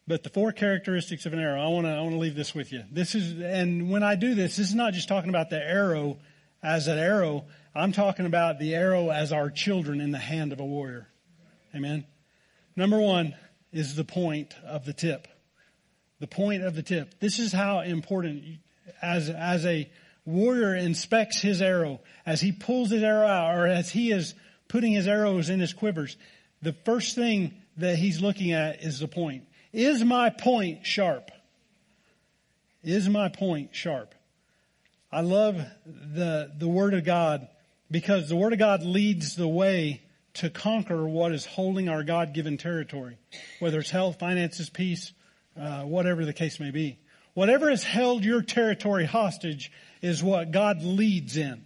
[0.08, 2.54] But the four characteristics of an arrow, I want to, I want to leave this
[2.54, 2.84] with you.
[2.92, 6.18] This is, and when I do this, this is not just talking about the arrow
[6.62, 7.46] as an arrow.
[7.74, 11.08] I'm talking about the arrow as our children in the hand of a warrior.
[11.76, 12.06] Amen.
[12.76, 13.36] Number one
[13.72, 15.28] is the point of the tip
[16.20, 17.20] the point of the tip.
[17.20, 18.44] This is how important
[19.02, 19.90] as, as a
[20.26, 24.34] warrior inspects his arrow, as he pulls his arrow out, or as he is
[24.76, 26.18] putting his arrows in his quivers,
[26.62, 29.46] the first thing that he's looking at is the point.
[29.72, 31.32] Is my point sharp?
[32.84, 34.14] Is my point sharp?
[35.14, 35.56] I love
[35.86, 37.48] the, the Word of God
[37.90, 40.02] because the Word of God leads the way
[40.34, 43.18] to conquer what is holding our God-given territory,
[43.62, 45.14] whether it's health, finances, peace,
[45.58, 47.00] uh, whatever the case may be.
[47.34, 49.72] Whatever has held your territory hostage
[50.02, 51.64] is what God leads in.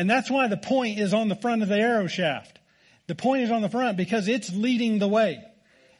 [0.00, 2.58] And that's why the point is on the front of the arrow shaft.
[3.06, 5.44] The point is on the front because it's leading the way.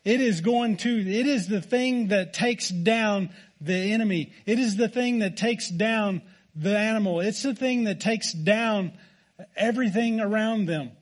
[0.06, 3.28] It is going to, it is the thing that takes down
[3.60, 4.32] the enemy.
[4.46, 6.22] It is the thing that takes down
[6.56, 7.20] the animal.
[7.20, 8.92] It's the thing that takes down
[9.54, 10.92] everything around them.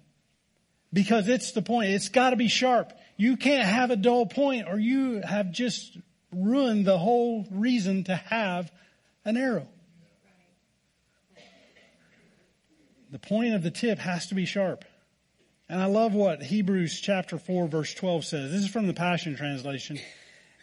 [0.93, 1.91] Because it's the point.
[1.91, 2.93] It's got to be sharp.
[3.17, 5.97] You can't have a dull point or you have just
[6.33, 8.73] ruined the whole reason to have
[9.25, 9.69] an arrow.
[13.11, 14.85] The point of the tip has to be sharp.
[15.69, 18.53] And I love what Hebrews chapter 4 verse 12 says.
[18.53, 19.99] This is from the Passion Translation.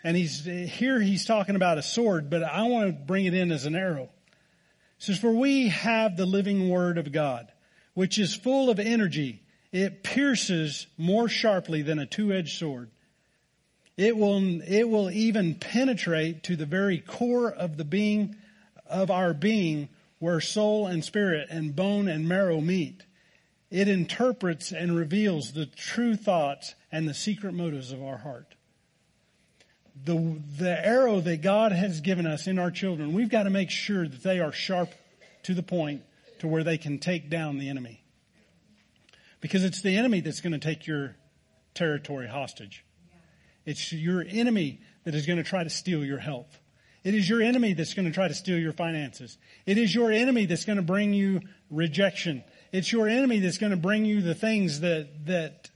[0.03, 3.51] And he's, here he's talking about a sword, but I want to bring it in
[3.51, 4.03] as an arrow.
[4.03, 4.09] It
[4.99, 7.51] says, for we have the living word of God,
[7.93, 9.41] which is full of energy
[9.75, 12.91] it pierces more sharply than a two-edged sword.
[13.97, 18.37] It will, it will even penetrate to the very core of the being,
[18.85, 19.89] of our being,
[20.19, 23.03] where soul and spirit and bone and marrow meet.
[23.69, 28.55] It interprets and reveals the true thoughts and the secret motives of our heart.
[30.03, 33.69] The, the arrow that God has given us in our children, we've got to make
[33.69, 34.89] sure that they are sharp
[35.43, 36.03] to the point
[36.39, 38.03] to where they can take down the enemy.
[39.41, 41.15] Because it's the enemy that's going to take your
[41.73, 42.83] territory hostage.
[43.65, 46.59] It's your enemy that is going to try to steal your health.
[47.05, 49.37] It is your enemy that's going to try to steal your finances.
[49.67, 51.39] It is your enemy that's going to bring you
[51.69, 52.43] rejection.
[52.71, 55.69] It's your enemy that's going to bring you the things that, that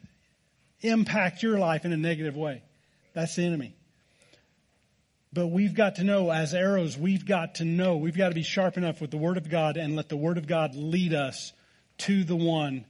[0.81, 2.63] impact your life in a negative way.
[3.13, 3.75] That's the enemy.
[5.31, 8.41] But we've got to know as arrows, we've got to know, we've got to be
[8.41, 11.53] sharp enough with the Word of God and let the Word of God lead us
[11.99, 12.85] to the one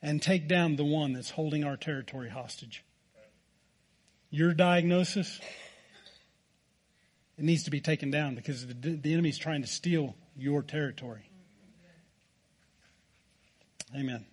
[0.00, 2.84] and take down the one that's holding our territory hostage.
[4.30, 5.40] Your diagnosis,
[7.38, 11.30] it needs to be taken down because the, the is trying to steal your territory.
[13.94, 14.24] Amen.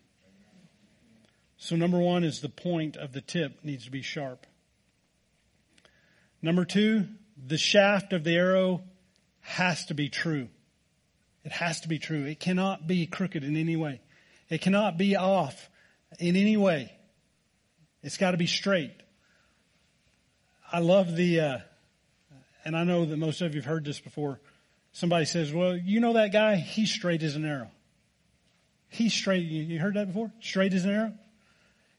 [1.58, 4.45] So number one is the point of the tip needs to be sharp.
[6.41, 7.08] Number two,
[7.47, 8.84] the shaft of the arrow
[9.39, 10.49] has to be true.
[11.45, 12.26] It has to be true.
[12.26, 14.01] It cannot be crooked in any way.
[14.49, 15.70] It cannot be off
[16.20, 16.91] in any way.
[18.01, 18.95] It's got to be straight.
[20.72, 21.58] I love the, uh,
[22.66, 24.39] and I know that most of you have heard this before.
[24.91, 26.55] Somebody says, well, you know that guy?
[26.55, 27.72] He's straight as an arrow.
[28.89, 29.39] He's straight.
[29.45, 30.32] You heard that before?
[30.39, 31.14] Straight as an arrow?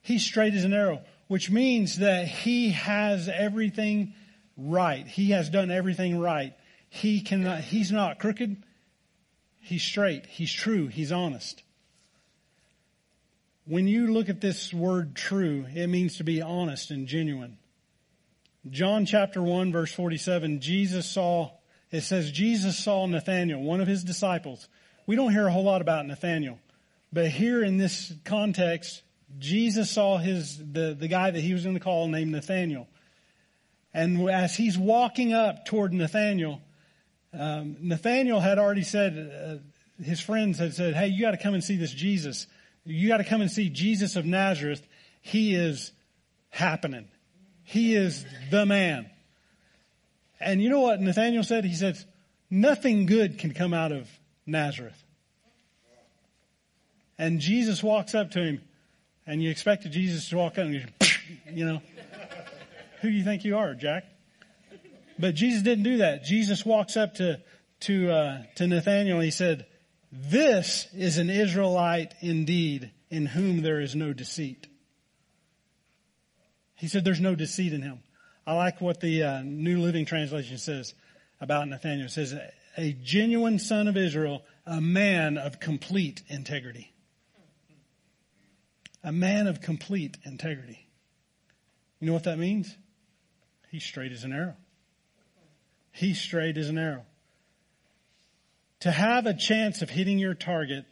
[0.01, 4.15] He's straight as an arrow, which means that he has everything
[4.57, 5.07] right.
[5.07, 6.55] He has done everything right.
[6.89, 8.63] He cannot, he's not crooked.
[9.61, 10.27] He's straight.
[10.27, 10.87] He's true.
[10.87, 11.63] He's honest.
[13.67, 17.57] When you look at this word true, it means to be honest and genuine.
[18.71, 21.51] John chapter 1 verse 47, Jesus saw,
[21.91, 24.69] it says Jesus saw Nathanael, one of his disciples.
[25.07, 26.59] We don't hear a whole lot about Nathanael,
[27.13, 29.03] but here in this context,
[29.39, 32.89] Jesus saw his, the, the guy that he was in the call named Nathanael.
[33.93, 36.63] And as he's walking up toward Nathanael,
[37.39, 41.63] um, Nathanael had already said, uh, his friends had said, hey, you gotta come and
[41.63, 42.47] see this Jesus.
[42.87, 44.87] You gotta come and see Jesus of Nazareth.
[45.21, 45.93] He is
[46.49, 47.09] happening.
[47.65, 49.11] He is the man.
[50.39, 51.65] And you know what Nathanael said?
[51.65, 51.99] He said,
[52.51, 54.09] nothing good can come out of
[54.47, 55.03] Nazareth.
[57.19, 58.63] And Jesus walks up to him,
[59.27, 60.75] and you expected Jesus to walk up and
[61.53, 61.81] you know,
[63.01, 64.05] who do you think you are, Jack?
[65.19, 66.25] But Jesus didn't do that.
[66.25, 67.41] Jesus walks up to,
[67.81, 69.67] to, uh, to Nathanael and he said,
[70.11, 74.67] this is an Israelite indeed in whom there is no deceit.
[76.85, 78.01] He said there's no deceit in him.
[78.47, 80.93] I like what the uh, New Living Translation says
[81.41, 82.05] about Nathanael.
[82.05, 82.35] It says,
[82.77, 86.93] a genuine son of Israel, a man of complete integrity.
[89.03, 90.87] A man of complete integrity.
[92.01, 92.77] You know what that means?
[93.71, 94.57] He's straight as an arrow.
[95.91, 97.07] He's straight as an arrow.
[98.81, 100.85] To have a chance of hitting your target,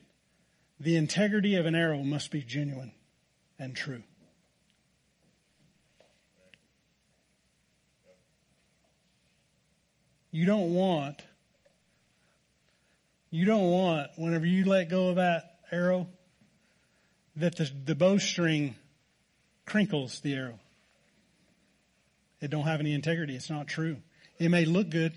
[0.80, 2.92] the integrity of an arrow must be genuine
[3.58, 4.02] and true.
[10.32, 11.22] You don't want,
[13.30, 16.08] you don't want, whenever you let go of that arrow,
[17.36, 18.74] that the, the bowstring
[19.66, 20.58] crinkles the arrow.
[22.40, 23.36] It don't have any integrity.
[23.36, 23.98] It's not true.
[24.38, 25.12] It may look good,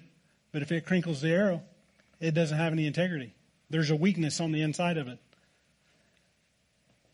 [0.52, 1.62] but if it crinkles the arrow,
[2.20, 3.34] it doesn't have any integrity.
[3.70, 5.18] There's a weakness on the inside of it.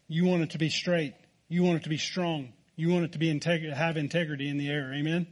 [0.07, 1.13] You want it to be straight.
[1.47, 2.51] You want it to be strong.
[2.75, 4.91] You want it to be integ- have integrity in the air.
[4.93, 5.27] Amen.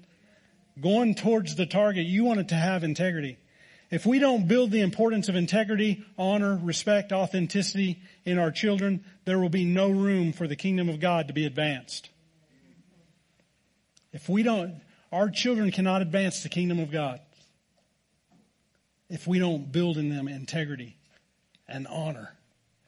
[0.81, 3.37] Going towards the target, you want it to have integrity.
[3.91, 9.39] If we don't build the importance of integrity, honor, respect, authenticity in our children, there
[9.39, 12.09] will be no room for the kingdom of God to be advanced.
[14.13, 17.19] If we don't, our children cannot advance the kingdom of God
[19.09, 20.95] if we don't build in them integrity
[21.67, 22.35] and honor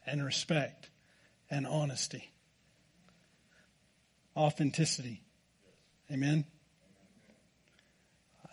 [0.06, 0.88] and respect
[1.50, 2.30] and honesty.
[4.36, 5.20] Authenticity.
[6.10, 6.44] Amen.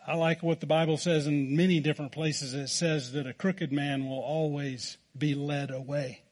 [0.10, 2.56] I like what the Bible says in many different places.
[2.56, 6.24] It says that a crooked man will always be led away.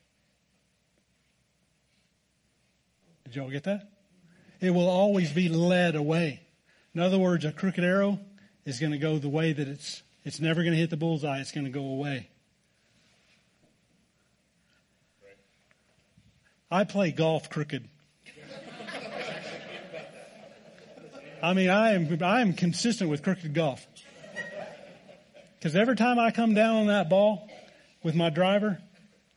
[3.25, 3.87] Did y'all get that?
[4.59, 6.41] It will always be led away.
[6.95, 8.19] In other words, a crooked arrow
[8.65, 11.39] is going to go the way that it's, it's never going to hit the bullseye.
[11.39, 12.29] It's going to go away.
[16.71, 17.87] I play golf crooked.
[21.41, 23.85] I mean, I am, I am consistent with crooked golf.
[25.61, 27.49] Cause every time I come down on that ball
[28.03, 28.79] with my driver,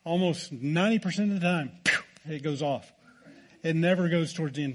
[0.05, 1.73] almost 90% of the time,
[2.29, 2.91] it goes off.
[3.63, 4.75] It never goes towards the,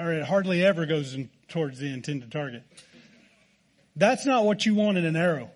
[0.00, 2.62] or it hardly ever goes in, towards the intended target.
[3.94, 5.50] That's not what you want in an arrow.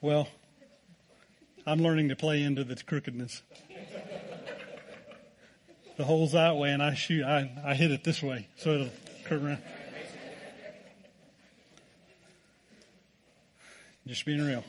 [0.00, 0.28] Well,
[1.66, 3.42] I'm learning to play into the crookedness.
[5.96, 8.90] The hole's that way and I shoot, I, I hit it this way so it'll
[9.24, 9.62] curve around.
[14.06, 14.64] Just being real.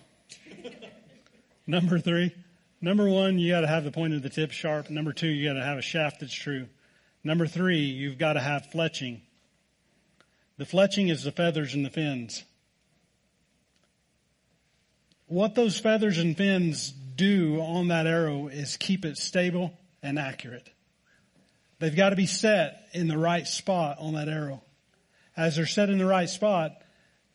[1.68, 2.32] Number three,
[2.84, 4.90] Number one, you got to have the point of the tip sharp.
[4.90, 6.68] Number two, you got to have a shaft that's true.
[7.24, 9.22] Number three, you've got to have fletching.
[10.58, 12.44] The fletching is the feathers and the fins.
[15.28, 19.72] What those feathers and fins do on that arrow is keep it stable
[20.02, 20.70] and accurate.
[21.84, 24.62] They've got to be set in the right spot on that arrow.
[25.36, 26.82] As they're set in the right spot,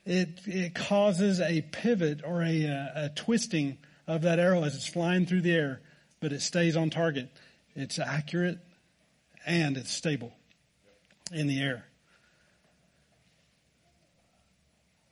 [0.07, 3.77] it, it causes a pivot or a, a, a twisting
[4.07, 5.83] of that arrow as it's flying through the air,
[6.21, 7.29] but it stays on target.
[7.77, 8.59] It's accurate
[9.45, 10.33] and it's stable
[11.31, 11.85] in the air.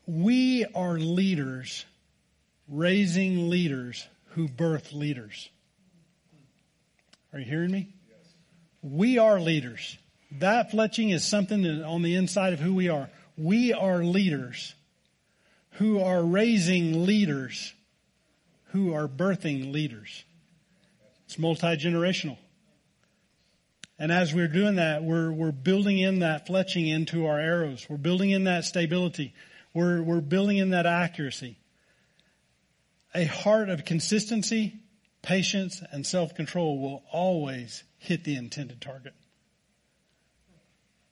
[0.07, 1.85] We are leaders,
[2.71, 5.51] raising leaders who birth leaders.
[7.35, 7.96] Are you hearing me?
[8.93, 9.99] We are leaders.
[10.39, 13.11] That fletching is something on the inside of who we are.
[13.37, 14.75] We are leaders
[15.73, 17.75] who are raising leaders
[18.67, 20.25] who are birthing leaders.
[21.25, 22.39] It's multi-generational.
[23.99, 27.87] And as we're doing that, we're, we're building in that fletching into our arrows.
[27.89, 29.35] We're building in that stability.
[29.75, 31.57] We're, we're building in that accuracy.
[33.15, 34.75] A heart of consistency,
[35.27, 39.13] patience, and self-control will always hit the intended target.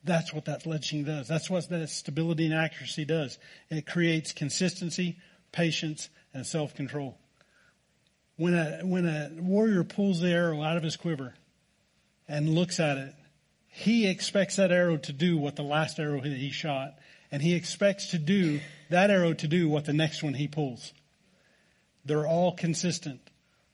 [0.05, 1.27] That's what that fletching does.
[1.27, 3.39] That's what that stability and accuracy does.
[3.71, 5.19] It creates consistency,
[5.51, 7.19] patience, and self-control.
[8.37, 11.35] When a, when a warrior pulls the arrow out of his quiver
[12.29, 13.15] and looks at it,
[13.67, 16.95] he expects that arrow to do what the last arrow he shot,
[17.33, 18.61] and he expects to do
[18.91, 20.93] that arrow to do what the next one he pulls.
[22.05, 23.21] They're all consistent.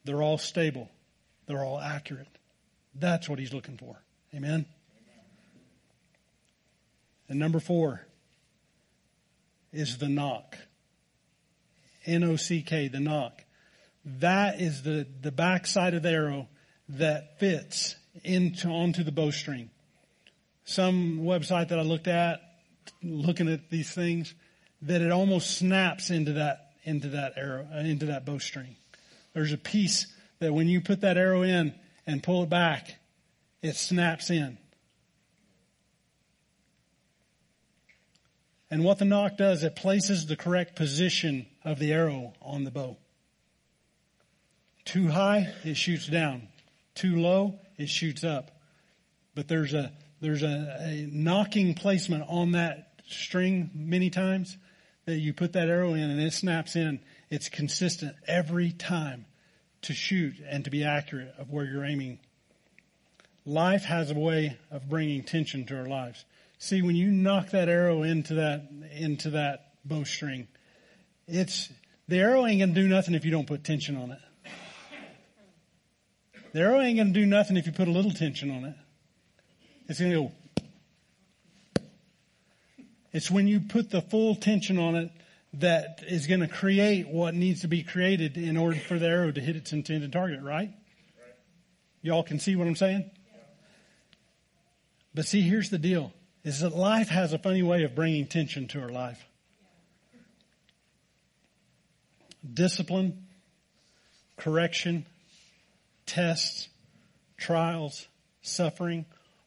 [0.04, 0.90] They're all stable.
[1.46, 2.28] They're all accurate.
[2.94, 4.00] That's what he's looking for.
[4.34, 4.66] Amen.
[7.28, 8.06] And number four
[9.72, 10.56] is the nock.
[12.06, 13.44] N-O-C-K, the nock.
[14.04, 16.48] That is the, the back side of the arrow
[16.88, 17.94] that fits
[18.24, 19.70] into, onto the bowstring.
[20.64, 22.40] Some website that I looked at,
[23.02, 24.34] looking at these things,
[24.82, 28.76] that it almost snaps into that, into that arrow, uh, into that bowstring.
[29.32, 30.06] There's a piece
[30.40, 31.74] that when you put that arrow in
[32.06, 32.96] and pull it back,
[33.62, 34.58] it snaps in.
[38.70, 42.70] And what the nock does, it places the correct position of the arrow on the
[42.70, 42.96] bow.
[44.84, 46.48] Too high, it shoots down.
[46.94, 48.50] Too low, it shoots up.
[49.34, 54.56] But there's a, there's a, a nocking placement on that string many times
[55.06, 57.00] that you put that arrow in and it snaps in.
[57.30, 59.26] It's consistent every time
[59.82, 62.18] to shoot and to be accurate of where you're aiming.
[63.46, 66.24] Life has a way of bringing tension to our lives.
[66.58, 70.48] See, when you nock that arrow into that, into that bowstring,
[71.26, 71.70] it's,
[72.08, 74.18] the arrow ain't gonna do nothing if you don't put tension on it.
[76.52, 78.74] The arrow ain't to do nothing if you put a little tension on it.
[79.88, 80.32] It's to go.
[83.12, 85.10] It's when you put the full tension on it
[85.54, 89.32] that is going to create what needs to be created in order for the arrow
[89.32, 90.70] to hit its intended target, right?
[92.02, 93.10] Y'all can see what I'm saying?
[95.14, 96.12] But see, here's the deal,
[96.44, 99.22] is that life has a funny way of bringing tension to our life.
[102.54, 103.26] Discipline,
[104.36, 105.04] correction,
[106.06, 106.68] tests,
[107.36, 108.06] trials,
[108.40, 109.04] suffering,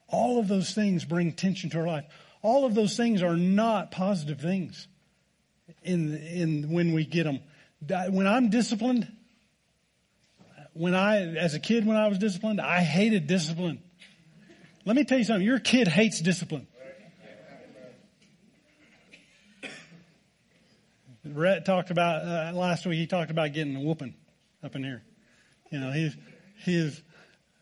[0.10, 2.06] all of those things bring tension to our life.
[2.42, 4.88] All of those things are not positive things
[5.84, 7.40] in, in when we get them.
[8.12, 9.12] When I'm disciplined,
[10.74, 13.82] when I, as a kid, when I was disciplined, I hated discipline.
[14.86, 15.46] Let me tell you something.
[15.46, 16.68] Your kid hates discipline.
[21.26, 22.98] Rhett talked about uh, last week.
[22.98, 24.14] He talked about getting a whooping
[24.62, 25.04] up in here.
[25.72, 26.16] You know, he's
[26.66, 27.02] he's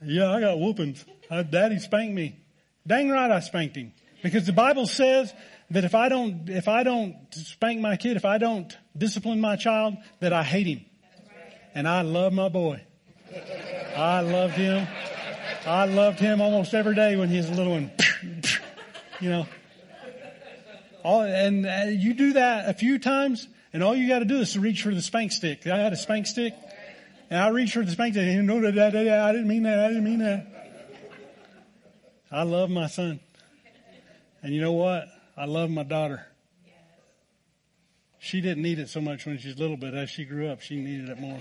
[0.03, 1.05] yeah, I got whoopings.
[1.29, 2.39] I, Daddy spanked me.
[2.87, 3.93] Dang right I spanked him.
[4.23, 5.31] Because the Bible says
[5.71, 9.55] that if I don't, if I don't spank my kid, if I don't discipline my
[9.55, 10.85] child, that I hate him.
[11.73, 12.81] And I love my boy.
[13.95, 14.87] I loved him.
[15.65, 17.91] I loved him almost every day when he was a little one.
[19.21, 19.47] you know.
[21.03, 24.39] All, and uh, you do that a few times, and all you got to do
[24.39, 25.65] is to reach for the spank stick.
[25.65, 26.53] I had a spank stick.
[27.29, 28.27] And I reached for the spank stick.
[28.27, 29.79] and no, I didn't mean that.
[29.79, 30.47] I didn't mean that.
[32.29, 33.21] I love my son.
[34.43, 35.07] And you know what?
[35.41, 36.23] I love my daughter.
[38.19, 40.61] She didn't need it so much when she was little, but as she grew up,
[40.61, 41.39] she needed it more.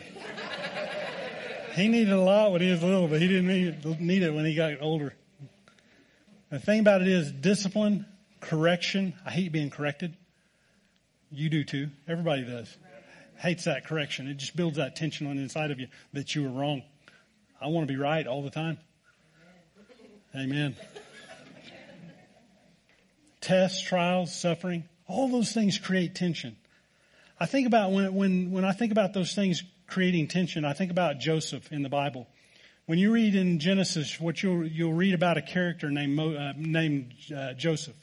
[1.75, 4.47] he needed a lot when he was little, but he didn't need, need it when
[4.47, 5.13] he got older.
[6.49, 8.07] The thing about it is discipline,
[8.41, 9.13] correction.
[9.27, 10.17] I hate being corrected.
[11.31, 11.91] You do too.
[12.09, 12.75] Everybody does.
[13.37, 14.29] hates that correction.
[14.29, 16.85] It just builds that tension on the inside of you that you were wrong.
[17.61, 18.79] I want to be right all the time.
[20.35, 20.75] Amen.
[23.41, 26.57] Tests, trials, suffering, all those things create tension.
[27.39, 30.91] I think about when, when, when I think about those things creating tension, I think
[30.91, 32.29] about Joseph in the Bible.
[32.87, 37.15] When you read in Genesis, what you'll, you'll read about a character named, uh, named
[37.35, 37.97] uh, Joseph.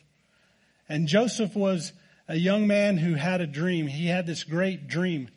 [0.89, 1.91] And Joseph was
[2.27, 3.87] a young man who had a dream.
[3.87, 5.29] He had this great dream.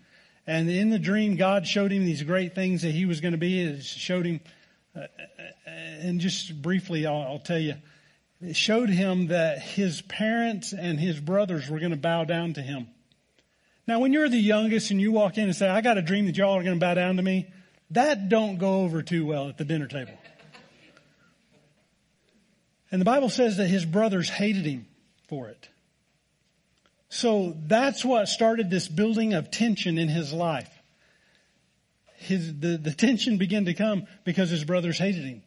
[0.47, 3.39] And in the dream, God showed him these great things that he was going to
[3.39, 3.61] be.
[3.61, 4.41] It showed him,
[4.97, 5.07] uh,
[5.67, 7.75] and just briefly, I'll, I'll tell you,
[8.41, 12.63] it showed him that his parents and his brothers were going to bow down to
[12.63, 12.89] him.
[13.87, 16.27] Now, when you're the youngest and you walk in and say, I got a dream
[16.27, 17.49] that y'all are going to bow down to me,
[17.91, 20.15] that don't go over too well at the dinner table.
[22.93, 24.87] And the Bible says that his brothers hated him
[25.29, 25.69] for it.
[27.09, 30.71] So that's what started this building of tension in his life.
[32.17, 35.43] His, the, the tension began to come because his brothers hated him.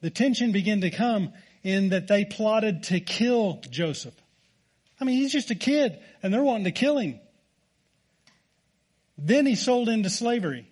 [0.00, 1.32] The tension began to come
[1.64, 4.14] in that they plotted to kill Joseph.
[5.00, 7.18] I mean, he's just a kid and they're wanting to kill him.
[9.18, 10.68] Then he sold into slavery.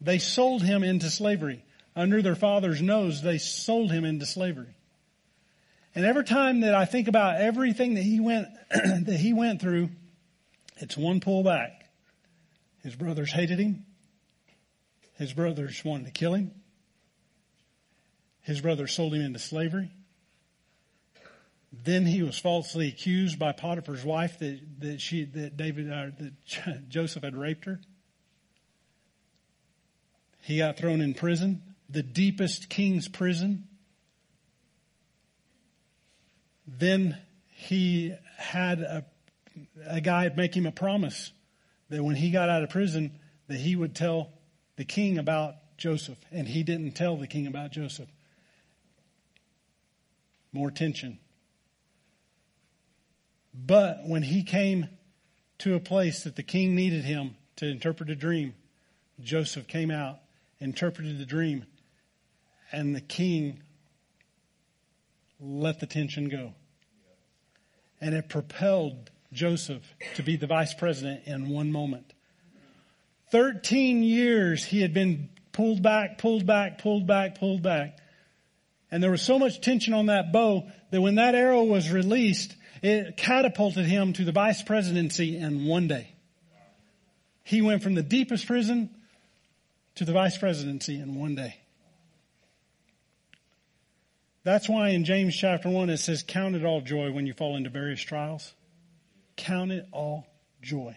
[0.00, 1.64] They sold him into slavery.
[1.94, 4.74] Under their father's nose, they sold him into slavery.
[5.94, 9.90] And every time that I think about everything that he went, that he went through,
[10.78, 11.72] it's one pullback.
[12.82, 13.84] His brothers hated him.
[15.18, 16.52] His brothers wanted to kill him.
[18.42, 19.90] His brothers sold him into slavery.
[21.82, 26.88] Then he was falsely accused by Potiphar's wife that, that she, that David, uh, that
[26.88, 27.80] Joseph had raped her.
[30.42, 33.68] He got thrown in prison, the deepest king's prison.
[36.66, 37.18] Then
[37.48, 39.04] he had a,
[39.86, 41.32] a guy make him a promise
[41.88, 43.18] that when he got out of prison,
[43.48, 44.32] that he would tell
[44.76, 46.18] the king about Joseph.
[46.30, 48.08] And he didn't tell the king about Joseph.
[50.52, 51.18] More tension.
[53.54, 54.88] But when he came
[55.58, 58.54] to a place that the king needed him to interpret a dream,
[59.20, 60.20] Joseph came out,
[60.60, 61.66] interpreted the dream,
[62.72, 63.62] and the king
[65.40, 66.54] let the tension go
[68.00, 69.82] and it propelled Joseph
[70.16, 72.12] to be the vice president in one moment.
[73.30, 77.98] 13 years he had been pulled back, pulled back, pulled back, pulled back.
[78.90, 82.56] And there was so much tension on that bow that when that arrow was released,
[82.82, 86.14] it catapulted him to the vice presidency in one day.
[87.44, 88.90] He went from the deepest prison
[89.96, 91.56] to the vice presidency in one day.
[94.42, 97.56] That's why in James chapter 1 it says, Count it all joy when you fall
[97.56, 98.54] into various trials.
[99.36, 100.26] Count it all
[100.62, 100.96] joy.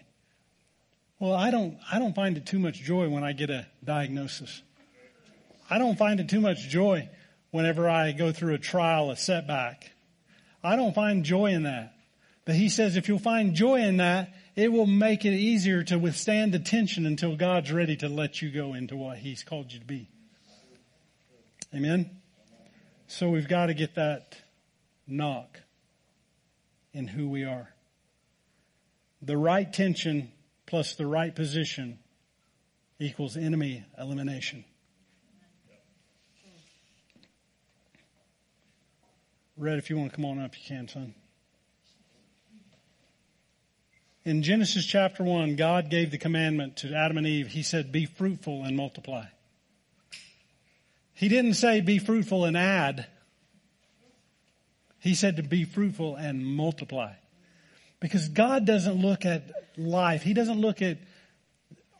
[1.18, 4.62] Well, I don't, I don't find it too much joy when I get a diagnosis.
[5.68, 7.08] I don't find it too much joy
[7.50, 9.90] whenever I go through a trial, a setback.
[10.64, 11.94] I don't find joy in that.
[12.46, 15.98] But he says if you'll find joy in that, it will make it easier to
[15.98, 19.78] withstand the tension until God's ready to let you go into what he's called you
[19.78, 20.08] to be.
[21.74, 22.10] Amen?
[23.06, 24.36] So we've got to get that
[25.06, 25.60] nock
[26.92, 27.68] in who we are.
[29.22, 30.30] The right tension
[30.66, 31.98] plus the right position
[32.98, 34.64] equals enemy elimination.
[39.56, 41.14] Rhett, if you want to come on up, you can, son.
[44.24, 47.48] In Genesis chapter 1, God gave the commandment to Adam and Eve.
[47.48, 49.26] He said, Be fruitful and multiply.
[51.12, 53.06] He didn't say be fruitful and add.
[54.98, 57.12] He said to be fruitful and multiply.
[58.00, 60.22] Because God doesn't look at life.
[60.22, 60.98] He doesn't look at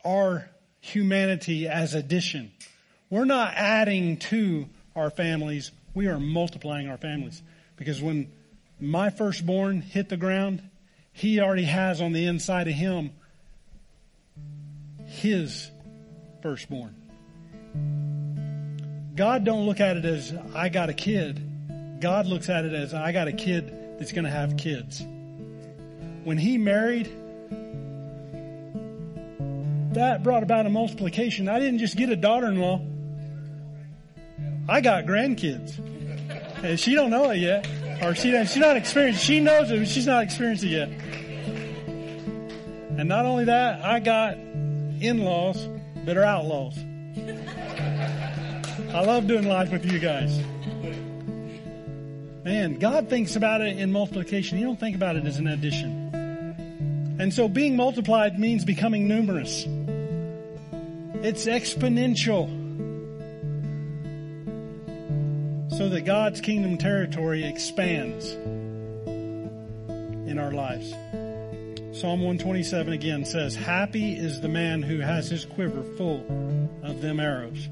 [0.03, 0.49] our
[0.81, 2.51] humanity as addition.
[3.09, 5.71] We're not adding to our families.
[5.95, 7.41] We are multiplying our families.
[7.77, 8.31] Because when
[8.79, 10.61] my firstborn hit the ground,
[11.11, 13.11] he already has on the inside of him
[15.07, 15.71] his
[16.41, 16.93] firstborn.
[19.15, 22.01] God don't look at it as I got a kid.
[22.01, 25.01] God looks at it as I got a kid that's going to have kids.
[26.25, 27.05] When he married,
[29.93, 31.47] that brought about a multiplication.
[31.47, 32.94] I didn't just get a daughter-in-law.
[34.67, 35.77] I got grandkids.
[36.63, 37.67] And she don't know it yet.
[38.01, 39.23] Or she, she's not experienced.
[39.23, 40.89] She knows it, but she's not experienced it yet.
[42.97, 45.67] And not only that, I got in-laws
[46.05, 46.77] that are outlaws.
[48.93, 50.39] I love doing life with you guys.
[52.43, 54.57] Man, God thinks about it in multiplication.
[54.57, 57.15] He don't think about it as an addition.
[57.19, 59.65] And so being multiplied means becoming numerous.
[61.23, 62.64] It's exponential.
[65.77, 68.31] So that God's kingdom territory expands
[69.05, 70.91] in our lives.
[71.91, 76.21] Psalm 127 again says, Happy is the man who has his quiver full
[76.81, 77.67] of them arrows.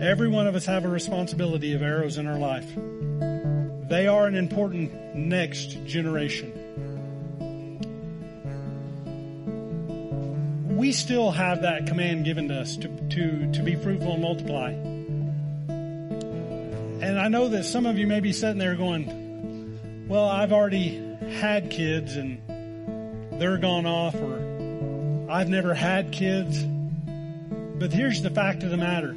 [0.00, 2.72] Every one of us have a responsibility of arrows in our life.
[3.88, 6.52] They are an important next generation.
[10.76, 14.91] We still have that command given to us to, to, to be fruitful and multiply.
[17.12, 20.96] And I know that some of you may be sitting there going, well, I've already
[21.40, 22.40] had kids and
[23.38, 26.64] they're gone off or I've never had kids.
[26.64, 29.14] But here's the fact of the matter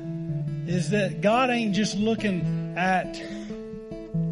[0.68, 3.18] is that God ain't just looking at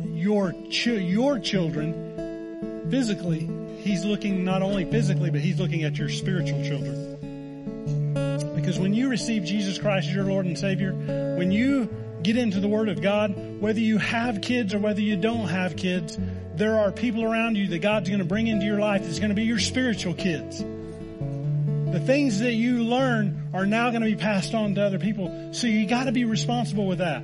[0.10, 3.50] your ch- your children physically.
[3.78, 8.12] He's looking not only physically, but he's looking at your spiritual children.
[8.58, 10.92] Because when you receive Jesus Christ as your Lord and Savior,
[11.38, 11.88] when you
[12.24, 15.76] get into the Word of God, whether you have kids or whether you don't have
[15.76, 16.18] kids,
[16.56, 19.30] there are people around you that God's going to bring into your life that's going
[19.30, 20.60] to be your spiritual kids.
[20.60, 25.54] The things that you learn are now going to be passed on to other people.
[25.54, 27.24] So you got to be responsible with that.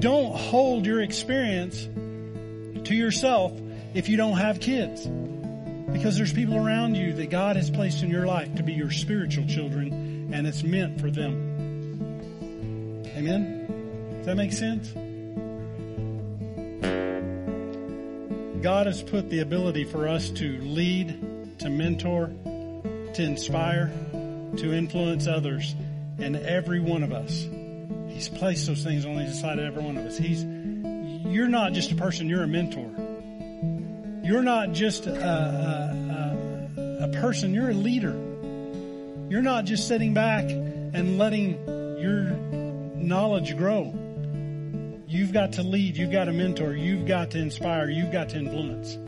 [0.00, 3.52] Don't hold your experience to yourself
[3.94, 5.06] if you don't have kids.
[5.06, 8.90] Because there's people around you that God has placed in your life to be your
[8.90, 11.52] spiritual children and it's meant for them.
[13.16, 13.73] Amen?
[14.24, 14.88] Does that make sense?
[18.62, 22.30] God has put the ability for us to lead, to mentor,
[23.12, 23.92] to inspire,
[24.56, 25.74] to influence others
[26.16, 27.46] in every one of us.
[28.08, 30.16] He's placed those things on the inside of every one of us.
[30.16, 32.90] He's, you're not just a person, you're a mentor.
[34.24, 38.16] You're not just a, a, a, a person, you're a leader.
[39.28, 41.58] You're not just sitting back and letting
[42.00, 42.30] your
[42.96, 43.94] knowledge grow.
[45.14, 45.96] You've got to lead.
[45.96, 46.74] You've got to mentor.
[46.74, 47.88] You've got to inspire.
[47.88, 48.98] You've got to influence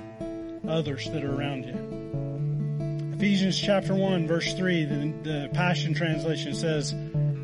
[0.69, 3.17] others that are around you.
[3.17, 6.95] Ephesians chapter 1 verse 3, the, the Passion Translation says,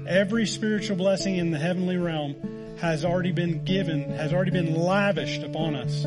[0.07, 5.43] every spiritual blessing in the heavenly realm has already been given, has already been lavished
[5.43, 6.05] upon us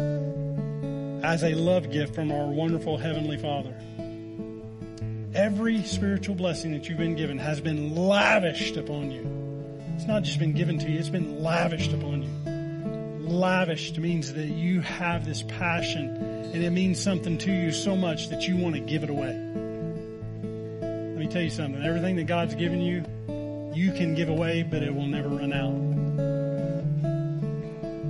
[1.25, 3.75] as a love gift from our wonderful Heavenly Father.
[5.33, 9.34] Every spiritual blessing that you've been given has been lavished upon you.
[9.95, 12.29] It's not just been given to you, it's been lavished upon you.
[13.27, 16.17] Lavished means that you have this passion
[16.53, 19.27] and it means something to you so much that you want to give it away.
[19.27, 21.81] Let me tell you something.
[21.81, 23.03] Everything that God's given you,
[23.73, 25.73] you can give away, but it will never run out.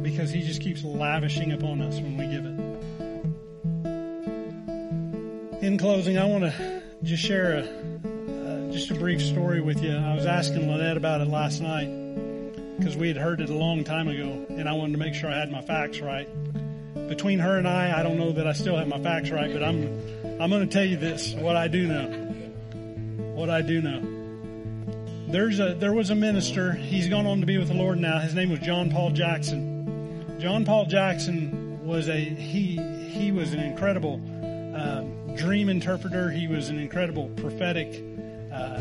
[0.03, 2.59] Because He just keeps lavishing upon us when we give it.
[5.63, 7.63] In closing, I want to just share a,
[8.75, 9.95] just a brief story with you.
[9.95, 11.87] I was asking Lynette about it last night
[12.77, 15.31] because we had heard it a long time ago and I wanted to make sure
[15.31, 16.27] I had my facts right.
[17.07, 19.63] Between her and I, I don't know that I still have my facts right, but
[19.63, 19.85] I'm,
[20.41, 22.07] I'm going to tell you this, what I do know.
[23.33, 25.31] What I do know.
[25.31, 28.19] There's a, there was a minister, he's gone on to be with the Lord now.
[28.19, 30.35] His name was John Paul Jackson.
[30.41, 32.75] John Paul Jackson was a, he,
[33.07, 34.15] he was an incredible,
[34.75, 36.29] um, dream interpreter.
[36.29, 38.03] He was an incredible prophetic,
[38.55, 38.79] uh,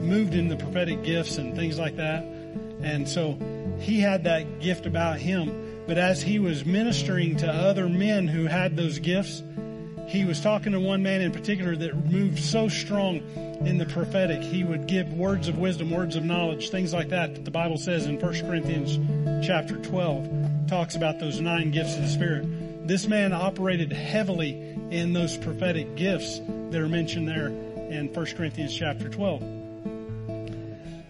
[0.00, 2.22] moved in the prophetic gifts and things like that.
[2.82, 3.38] And so
[3.80, 5.84] he had that gift about him.
[5.86, 9.42] But as he was ministering to other men who had those gifts,
[10.08, 13.16] he was talking to one man in particular that moved so strong
[13.64, 14.42] in the prophetic.
[14.42, 17.78] He would give words of wisdom, words of knowledge, things like that that the Bible
[17.78, 18.98] says in 1 Corinthians
[19.46, 22.86] chapter 12 talks about those nine gifts of the Spirit.
[22.86, 26.40] This man operated heavily in those prophetic gifts
[26.70, 27.52] that are mentioned there
[27.90, 29.40] in 1 Corinthians chapter 12.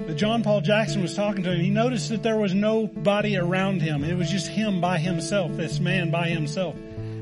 [0.07, 1.61] But John Paul Jackson was talking to him.
[1.61, 4.05] He noticed that there was nobody around him.
[4.05, 6.77] It was just him by himself, this man by himself.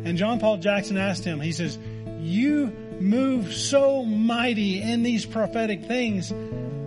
[0.05, 1.78] And John Paul Jackson asked him, he says,
[2.20, 2.66] you
[3.00, 6.32] move so mighty in these prophetic things.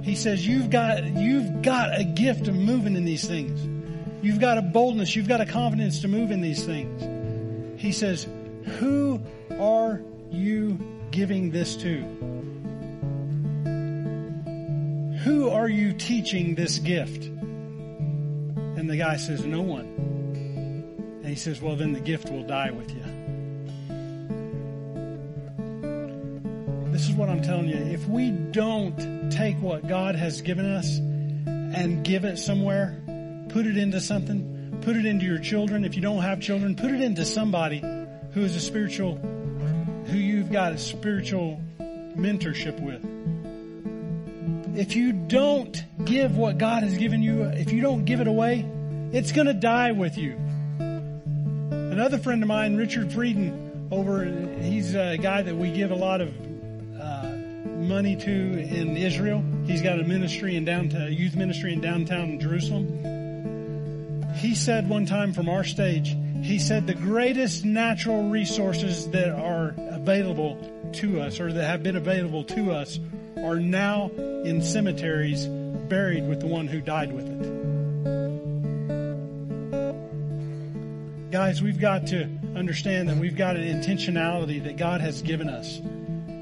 [0.04, 3.60] He says, you've got, you've got a gift of moving in these things.
[4.24, 5.16] You've got a boldness.
[5.16, 7.82] You've got a confidence to move in these things.
[7.82, 8.28] He says,
[8.66, 9.20] who
[9.60, 10.80] are you
[11.12, 12.04] giving this to?
[15.28, 17.26] Who are you teaching this gift?
[17.26, 19.84] And the guy says, No one.
[19.84, 23.04] And he says, Well, then the gift will die with you.
[26.94, 27.76] This is what I'm telling you.
[27.76, 32.98] If we don't take what God has given us and give it somewhere,
[33.50, 35.84] put it into something, put it into your children.
[35.84, 37.84] If you don't have children, put it into somebody
[38.32, 41.62] who is a spiritual who you you've got a spiritual
[42.16, 43.17] mentorship with.
[44.78, 48.64] If you don't give what God has given you, if you don't give it away,
[49.12, 50.38] it's going to die with you.
[50.78, 54.26] Another friend of mine, Richard Frieden, over,
[54.62, 56.30] he's a guy that we give a lot of
[57.02, 57.24] uh,
[57.88, 59.44] money to in Israel.
[59.66, 64.26] He's got a ministry in downtown, youth ministry in downtown Jerusalem.
[64.36, 69.74] He said one time from our stage, he said the greatest natural resources that are
[69.76, 73.00] available to us or that have been available to us
[73.44, 74.10] are now
[74.44, 77.68] in cemeteries buried with the one who died with it.
[81.32, 85.80] Guys, we've got to understand that we've got an intentionality that God has given us.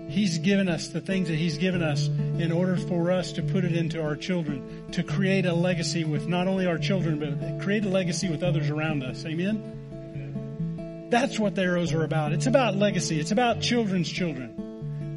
[0.08, 3.66] He's given us the things that He's given us in order for us to put
[3.66, 7.84] it into our children, to create a legacy with not only our children, but create
[7.84, 9.26] a legacy with others around us.
[9.26, 11.08] Amen?
[11.10, 12.32] That's what the arrows are about.
[12.32, 13.20] It's about legacy.
[13.20, 14.65] It's about children's children.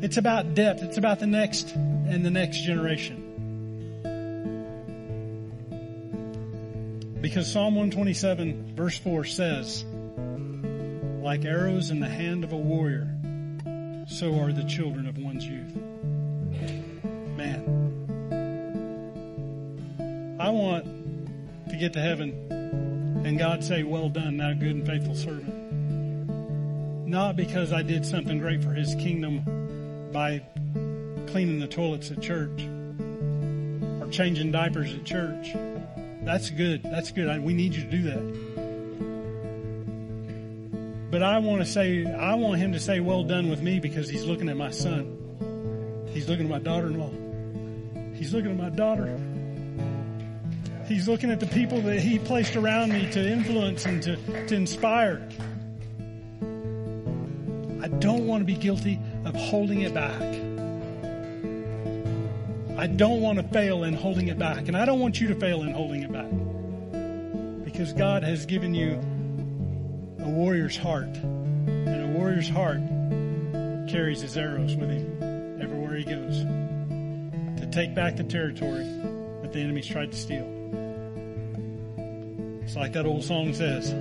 [0.00, 0.84] It's about depth.
[0.84, 3.24] It's about the next and the next generation.
[7.20, 9.84] Because Psalm 127 verse 4 says,
[11.20, 13.08] like arrows in the hand of a warrior,
[14.06, 15.74] so are the children of one's youth.
[17.36, 17.96] Man,
[20.38, 20.84] I want
[21.70, 22.32] to get to heaven
[23.24, 27.08] and God say, well done, thou good and faithful servant.
[27.08, 29.57] Not because I did something great for his kingdom
[30.12, 30.42] by
[31.28, 32.68] cleaning the toilets at church
[34.00, 35.54] or changing diapers at church
[36.28, 36.82] that's good.
[36.82, 37.26] That's good.
[37.26, 38.20] I, we need you to do that.
[41.10, 44.10] But I want to say, I want him to say, well done with me because
[44.10, 46.06] he's looking at my son.
[46.12, 48.14] He's looking at my daughter-in-law.
[48.14, 49.18] He's looking at my daughter.
[50.86, 54.16] He's looking at the people that he placed around me to influence and to,
[54.48, 55.26] to inspire.
[57.82, 60.20] I don't want to be guilty of holding it back.
[62.78, 64.68] I don't want to fail in holding it back.
[64.68, 67.64] And I don't want you to fail in holding it back.
[67.64, 68.94] Because God has given you
[70.20, 71.16] a warrior's heart.
[71.16, 72.80] And a warrior's heart
[73.88, 76.44] carries his arrows with him everywhere he goes
[77.60, 78.84] to take back the territory
[79.42, 80.46] that the enemies tried to steal.
[82.62, 83.92] It's like that old song says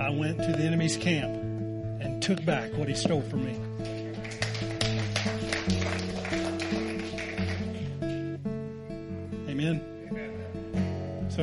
[0.00, 1.34] I went to the enemy's camp
[2.00, 3.97] and took back what he stole from me.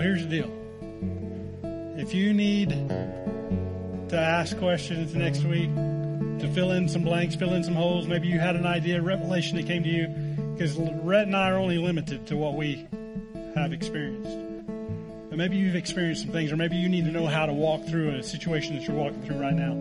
[0.06, 0.53] Here's the deal.
[1.97, 7.64] If you need to ask questions next week, to fill in some blanks, fill in
[7.64, 10.06] some holes, maybe you had an idea, revelation that came to you,
[10.53, 12.88] because Rhett and I are only limited to what we
[13.56, 14.38] have experienced.
[15.30, 17.86] But maybe you've experienced some things, or maybe you need to know how to walk
[17.86, 19.74] through a situation that you're walking through right now.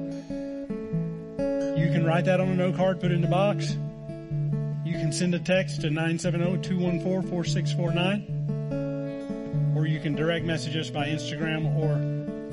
[1.77, 3.77] You can write that on a note card, put it in the box.
[4.87, 8.34] You can send a text to 970-214-4649 or you
[10.05, 11.97] can direct message us by Instagram or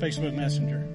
[0.00, 0.88] Facebook Messenger.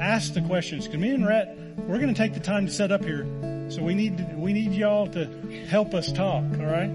[0.00, 1.56] Ask the questions because me and Rhett,
[1.86, 3.24] we're going to take the time to set up here.
[3.70, 5.26] So we need, to, we need y'all to
[5.68, 6.42] help us talk.
[6.58, 6.90] All right.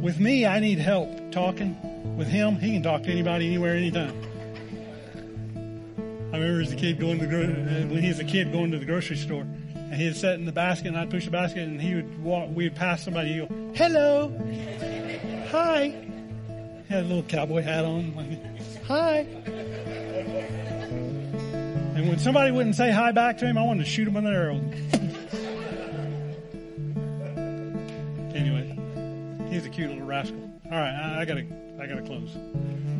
[0.00, 1.76] With me, I need help talking.
[2.16, 4.14] With him, he can talk to anybody, anywhere, anytime.
[6.32, 8.78] I remember as a kid going to, uh, when he was a kid going to
[8.78, 11.82] the grocery store and he'd sit in the basket and I'd push the basket and
[11.82, 14.28] he would walk, we'd pass somebody, he'd go, hello,
[15.50, 16.05] hi.
[16.88, 18.12] He had a little cowboy hat on,
[18.86, 19.26] hi.
[21.96, 24.24] And when somebody wouldn't say hi back to him, I wanted to shoot him with
[24.24, 24.56] an arrow.
[28.36, 30.38] anyway, he's a cute little rascal.
[30.66, 31.46] All right, I, I gotta,
[31.80, 32.30] I gotta close.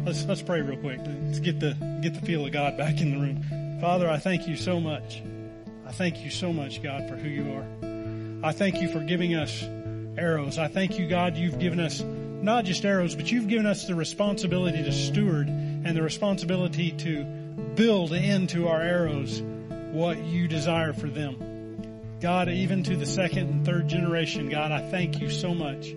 [0.04, 1.00] Let's let's pray real quick.
[1.24, 3.78] Let's get the get the feel of God back in the room.
[3.80, 5.22] Father, I thank you so much.
[5.86, 8.48] I thank you so much, God, for who you are.
[8.48, 9.62] I thank you for giving us
[10.18, 10.58] arrows.
[10.58, 12.02] I thank you, God, you've given us
[12.42, 17.24] not just arrows, but you've given us the responsibility to steward and the responsibility to
[17.24, 19.42] build into our arrows
[19.92, 22.18] what you desire for them.
[22.20, 25.94] God, even to the second and third generation, God, I thank you so much.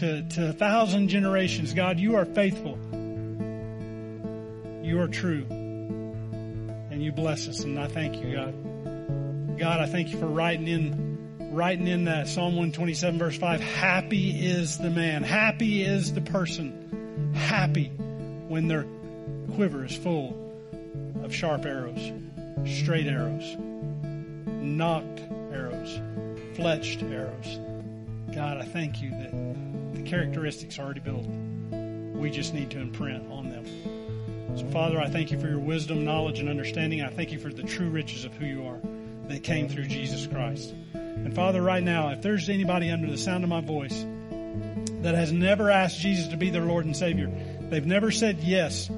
[0.00, 2.78] To, to a thousand generations, God, you are faithful.
[4.82, 5.46] You are true.
[5.50, 9.58] And you bless us, and I thank you, God.
[9.58, 11.13] God, I thank you for writing in,
[11.54, 13.60] writing in that Psalm 127 verse 5.
[13.60, 15.22] Happy is the man.
[15.22, 17.32] Happy is the person.
[17.34, 17.88] Happy
[18.48, 18.84] when their
[19.54, 20.40] quiver is full
[21.22, 22.12] of sharp arrows,
[22.66, 23.56] straight arrows,
[24.46, 25.20] nocked
[25.52, 26.00] arrows,
[26.54, 27.60] fletched arrows.
[28.34, 31.24] God, I thank you that the characteristics are already built.
[32.16, 33.64] We just need to imprint on them.
[34.56, 37.02] So, Father, I thank you for your wisdom, knowledge, and understanding.
[37.02, 38.80] I thank you for the true riches of who you are.
[39.28, 40.74] that came through Jesus Christ.
[41.16, 44.04] And Father, right now, if there's anybody under the sound of my voice
[45.02, 47.30] that has never asked Jesus to be their Lord and Savior,
[47.70, 48.88] they've never said yes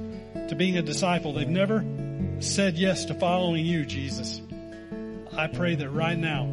[0.49, 1.85] to being a disciple, they've never
[2.39, 4.41] said yes to following you, Jesus.
[5.35, 6.49] I pray that right now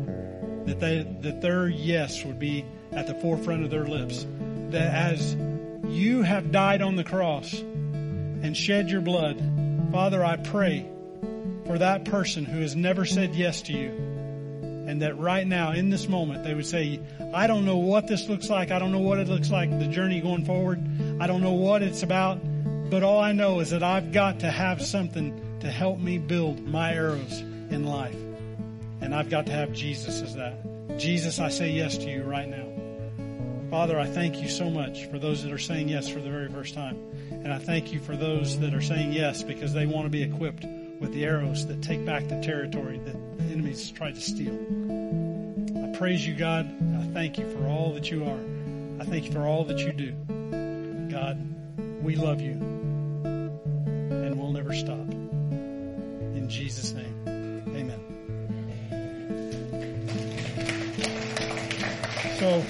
[0.66, 4.26] that they that their yes would be at the forefront of their lips.
[4.70, 5.34] That as
[5.88, 9.42] you have died on the cross and shed your blood,
[9.92, 10.88] Father, I pray
[11.66, 14.13] for that person who has never said yes to you.
[14.86, 17.00] And that right now, in this moment, they would say,
[17.32, 18.70] I don't know what this looks like.
[18.70, 20.82] I don't know what it looks like, the journey going forward.
[21.20, 22.38] I don't know what it's about.
[22.90, 26.60] But all I know is that I've got to have something to help me build
[26.60, 28.16] my arrows in life.
[29.00, 30.98] And I've got to have Jesus as that.
[30.98, 32.66] Jesus, I say yes to you right now.
[33.70, 36.48] Father, I thank you so much for those that are saying yes for the very
[36.48, 36.96] first time.
[37.30, 40.22] And I thank you for those that are saying yes because they want to be
[40.22, 40.64] equipped
[41.00, 44.54] with the arrows that take back the territory that the enemies tried to steal.
[45.84, 46.66] I praise you, God.
[46.96, 48.40] I thank you for all that you are.
[49.00, 50.12] I thank you for all that you do.
[51.10, 51.38] God,
[52.02, 52.52] we love you
[53.24, 54.98] and we'll never stop.
[54.98, 58.00] In Jesus' name, amen.
[62.38, 62.62] So,